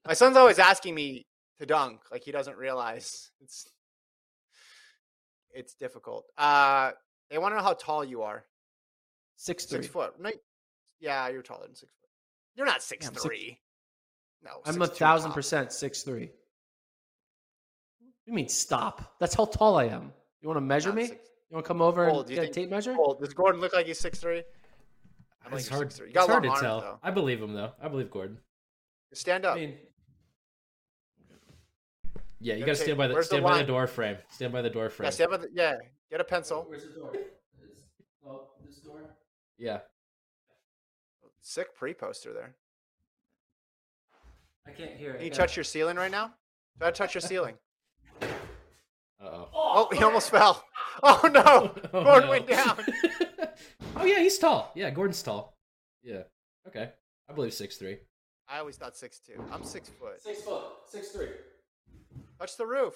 [0.05, 1.25] my son's always asking me
[1.59, 3.67] to dunk, like he doesn't realize it's
[5.53, 6.25] it's difficult.
[6.37, 6.91] Uh,
[7.29, 8.45] they want to know how tall you are.
[9.37, 9.81] Six three.
[9.83, 10.19] Six foot.
[10.19, 10.31] No,
[10.99, 12.09] yeah, you're taller than six foot.
[12.55, 13.59] You're not six I'm six- three.
[14.43, 15.35] No, I'm a thousand top.
[15.35, 16.31] percent six three.
[18.25, 19.15] You mean stop?
[19.19, 20.11] That's how tall I am.
[20.41, 21.05] You want to measure Not me?
[21.07, 22.93] six- You want to come over Cole, and get a tape measure?
[22.93, 24.43] Cole, does Gordon look like he's six three?
[25.45, 25.99] I It's think you're hard, 6'3".
[25.99, 26.81] You it's hard to long tell.
[26.81, 26.99] though.
[27.03, 27.71] I believe him though.
[27.81, 28.37] I believe Gordon.
[29.13, 29.55] Stand up.
[29.55, 29.77] I mean,
[32.39, 33.67] Yeah, you Gotta got to take- stand by the where's the stand by the line?
[33.67, 34.17] door frame.
[34.29, 35.05] Stand by the door frame.
[35.05, 35.75] yeah, stand by the, yeah.
[36.11, 36.65] Get a pencil.
[36.67, 37.11] where's the door?
[37.15, 37.81] It's,
[38.25, 39.01] oh, this door.
[39.57, 39.79] Yeah.
[41.41, 42.55] Sick pre poster there.
[44.67, 45.17] I can't hear it.
[45.17, 45.37] Can you Yeah.
[45.37, 46.33] touch your ceiling right now?
[46.79, 47.55] Try to touch your ceiling.
[48.21, 48.25] Uh
[49.23, 49.49] oh.
[49.53, 50.63] Oh, he almost fell.
[51.03, 51.75] Oh no!
[52.03, 52.75] Gordon went down.
[53.99, 54.71] Oh yeah, he's tall.
[54.75, 55.57] Yeah, Gordon's tall.
[56.03, 56.23] Yeah.
[56.67, 56.89] Okay.
[57.29, 57.97] I believe six three.
[58.47, 59.43] I always thought six two.
[59.51, 60.21] I'm six foot.
[60.21, 61.29] Six foot, six three.
[62.39, 62.93] Touch the roof.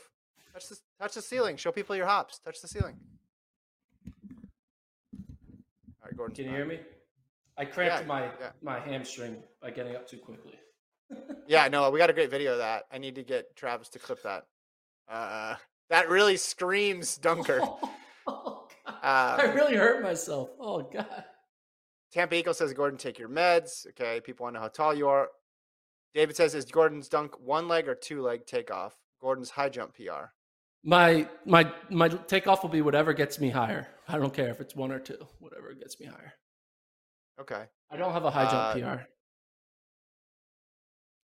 [0.54, 1.58] Touch the touch the ceiling.
[1.58, 2.39] Show people your hops.
[2.39, 2.95] Touch the ceiling.
[5.16, 6.36] All right, Gordon.
[6.36, 6.80] Can you hear me?
[7.58, 8.52] I cramped Yeah, my yeah.
[8.62, 10.54] my hamstring by getting up too quickly.
[11.45, 12.84] Yeah, no, we got a great video of that.
[12.89, 14.45] I need to get Travis to clip that.
[15.10, 15.56] Uh,
[15.89, 17.60] that really screams Dunker.
[19.02, 20.49] Uh, I really hurt myself.
[20.60, 21.24] Oh god.
[22.12, 23.88] Tampa Eagle says, Gordon, take your meds.
[23.89, 25.30] Okay, people want to know how tall you are.
[26.14, 28.93] David says, is Gordon's dunk one leg or two leg takeoff?
[29.22, 30.26] Gordon's high jump PR.
[30.84, 33.88] My my my takeoff will be whatever gets me higher.
[34.08, 35.26] I don't care if it's one or two.
[35.39, 36.34] Whatever gets me higher.
[37.39, 37.64] Okay.
[37.89, 39.04] I don't have a high Uh, jump PR.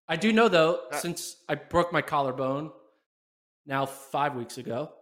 [0.08, 2.72] I do know though, Uh, since I broke my collarbone
[3.66, 4.94] now five weeks ago,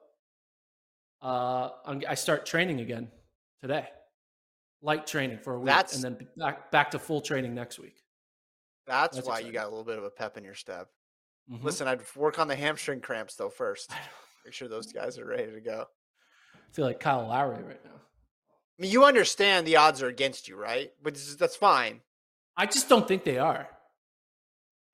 [1.22, 3.08] uh, I'm, start training again.
[3.60, 3.88] today.
[4.82, 7.96] Light training for a week, That's- and then back back to full training next week.
[8.86, 10.88] That's, That's why you got a little bit of a pep in your step.
[11.50, 11.62] Mhm.
[11.64, 13.90] Listen, I'd work on the hamstring cramps though first.
[14.44, 15.86] Make sure those guys are ready to go.
[16.54, 17.90] I feel like Kyle Lowry right now.
[18.78, 20.92] I mean, you understand the odds are against you, right?
[21.02, 22.02] But this is- that's fine.
[22.56, 23.68] I just don't think they are.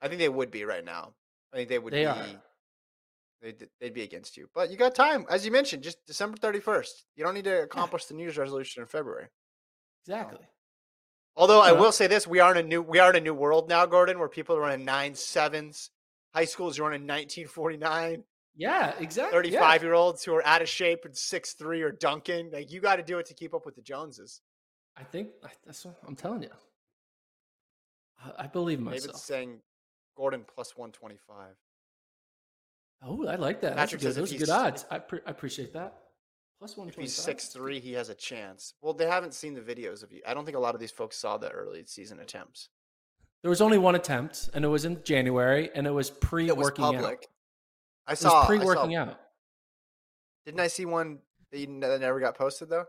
[0.01, 1.15] I think they would be right now.
[1.53, 2.07] I think they would They be.
[2.07, 2.43] are.
[3.43, 4.49] They'd, they'd be against you.
[4.55, 5.27] But you got time.
[5.29, 6.93] As you mentioned, just December 31st.
[7.17, 9.27] You don't need to accomplish the New Year's resolution in February.
[10.07, 10.47] Exactly.
[11.35, 13.35] Although I will say this, we are in a new we are in a new
[13.35, 15.91] world now, Gordon, where people are running nine sevens.
[16.35, 18.23] High schools are running 1949.
[18.55, 19.35] Yeah, exactly.
[19.35, 22.51] 35 year olds who are out of shape and six three are dunking.
[22.53, 24.43] Like you got to do it to keep up with the Joneses.
[24.97, 25.31] I think
[25.65, 26.51] that's what I'm telling you.
[28.23, 29.23] I, I believe in David's myself.
[29.23, 29.61] saying
[30.17, 31.55] Gordon plus 125.
[33.05, 33.77] Oh, I like that.
[33.77, 34.87] Patrick That's good, those are good odds.
[34.91, 35.95] I, pre- I appreciate that.
[36.59, 36.89] Plus one.
[36.89, 38.75] If he's six three, he has a chance.
[38.81, 40.21] Well, they haven't seen the videos of you.
[40.27, 42.69] I don't think a lot of these folks saw the early season attempts.
[43.43, 46.85] There was only one attempt, and it was in January, and it was pre working
[46.85, 47.27] out.
[48.07, 48.41] I It saw.
[48.41, 49.19] was pre working out.
[50.47, 51.19] Didn't I see one
[51.51, 52.85] that, you, that never got posted though?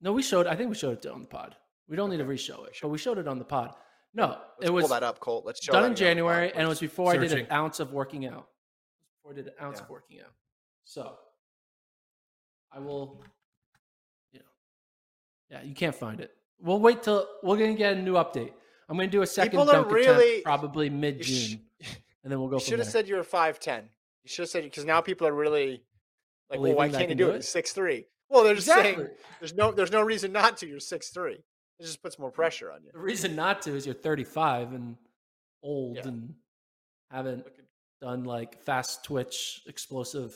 [0.00, 0.48] No, we showed.
[0.48, 1.54] I think we showed it on the pod.
[1.88, 3.74] We don't need to re-show it, but we showed it on the pod.
[4.14, 5.44] No, Let's it was pull that up, Colt.
[5.44, 7.46] Let's show done in again on the January, and it was before I did an
[7.52, 8.48] ounce of working out.
[9.24, 9.84] Before I did an ounce Yeah.
[9.84, 10.32] of working out.
[10.84, 11.16] So
[12.70, 13.22] I will,
[14.32, 14.44] you know,
[15.48, 16.36] yeah, you can't find it.
[16.60, 18.52] We'll wait till we're gonna get a new update.
[18.88, 21.68] I'm gonna do a second People dunk attempt really- probably mid You sh- June,
[22.22, 23.88] and then we'll go You should have said you were five ten.
[24.24, 25.82] You should have said because now people are really
[26.50, 27.44] like, well, why can't you can do do it?
[27.44, 28.06] Six three.
[28.28, 29.04] Well, they're just exactly.
[29.06, 30.66] saying there's no there's no reason not to.
[30.66, 31.42] You're six three.
[31.78, 32.90] It just puts more pressure on you.
[32.92, 34.96] The reason not to is you're 35 and
[35.62, 36.08] old Yeah.
[36.08, 36.34] and
[37.10, 37.46] haven't
[38.00, 40.34] done like fast twitch explosive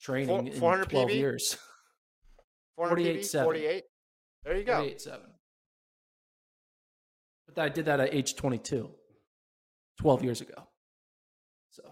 [0.00, 1.14] training in 400 12 PB?
[1.14, 1.56] years.
[2.76, 3.44] 400 PB, 48.7.
[3.44, 3.84] 48.
[4.44, 4.82] There you go.
[4.82, 5.18] 48.7.
[7.46, 8.90] But I did that at age 22,
[10.00, 10.68] 12 years ago.
[11.70, 11.82] So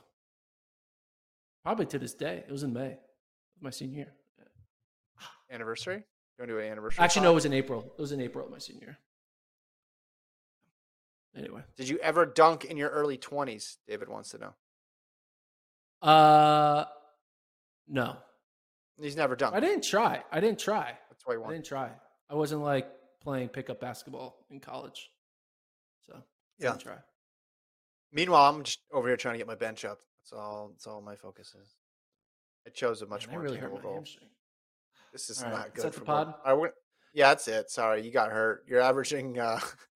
[1.63, 2.45] probably to this day.
[2.47, 2.99] It was in May
[3.61, 4.13] my senior year.
[5.51, 5.97] Anniversary.
[5.97, 7.03] You want to do an anniversary?
[7.03, 7.93] Actually, no, it was in April.
[7.97, 8.99] It was in April of my senior year.
[11.37, 11.63] Anyway.
[11.77, 13.79] Did you ever dunk in your early twenties?
[13.89, 14.55] David wants to know.
[16.03, 16.85] Uh,
[17.89, 18.17] no.
[19.01, 19.55] He's never dunked.
[19.55, 20.23] I didn't try.
[20.31, 20.93] I didn't try.
[21.11, 21.91] That's why he I didn't try.
[22.31, 22.89] I wasn't like
[23.23, 25.11] playing pickup basketball in college.
[26.07, 26.23] So
[26.59, 26.71] Yeah.
[26.71, 26.97] didn't try.
[28.13, 29.99] Meanwhile, I'm just over here trying to get my bench up.
[30.23, 30.69] That's all.
[30.71, 31.75] That's all my focus is.
[32.67, 34.05] I chose a much Man, more really my goal.
[35.13, 36.35] This is All right, not is good that for the pod?
[36.45, 36.75] I went-
[37.13, 37.71] yeah, that's it.
[37.71, 38.65] Sorry, you got hurt.
[38.67, 39.61] You're averaging uh,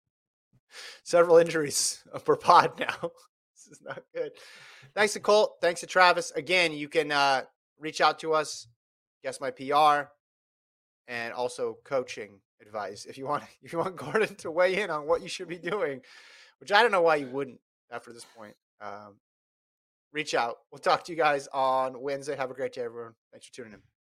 [1.03, 3.11] several injuries per pod now.
[3.55, 4.33] this is not good.
[4.95, 5.57] Thanks to Colt.
[5.61, 6.31] Thanks to Travis.
[6.33, 7.43] Again, you can uh,
[7.79, 8.69] reach out to us,
[9.23, 10.09] guess my PR,
[11.09, 13.45] and also coaching advice if you want.
[13.63, 16.01] If you want Gordon to weigh in on what you should be doing,
[16.61, 17.61] which I don't know why you wouldn't
[17.91, 18.55] after this point.
[18.81, 19.17] Um,
[20.13, 20.57] reach out.
[20.71, 22.37] We'll talk to you guys on Wednesday.
[22.37, 23.15] Have a great day, everyone.
[23.33, 23.94] Thanks for tuning in.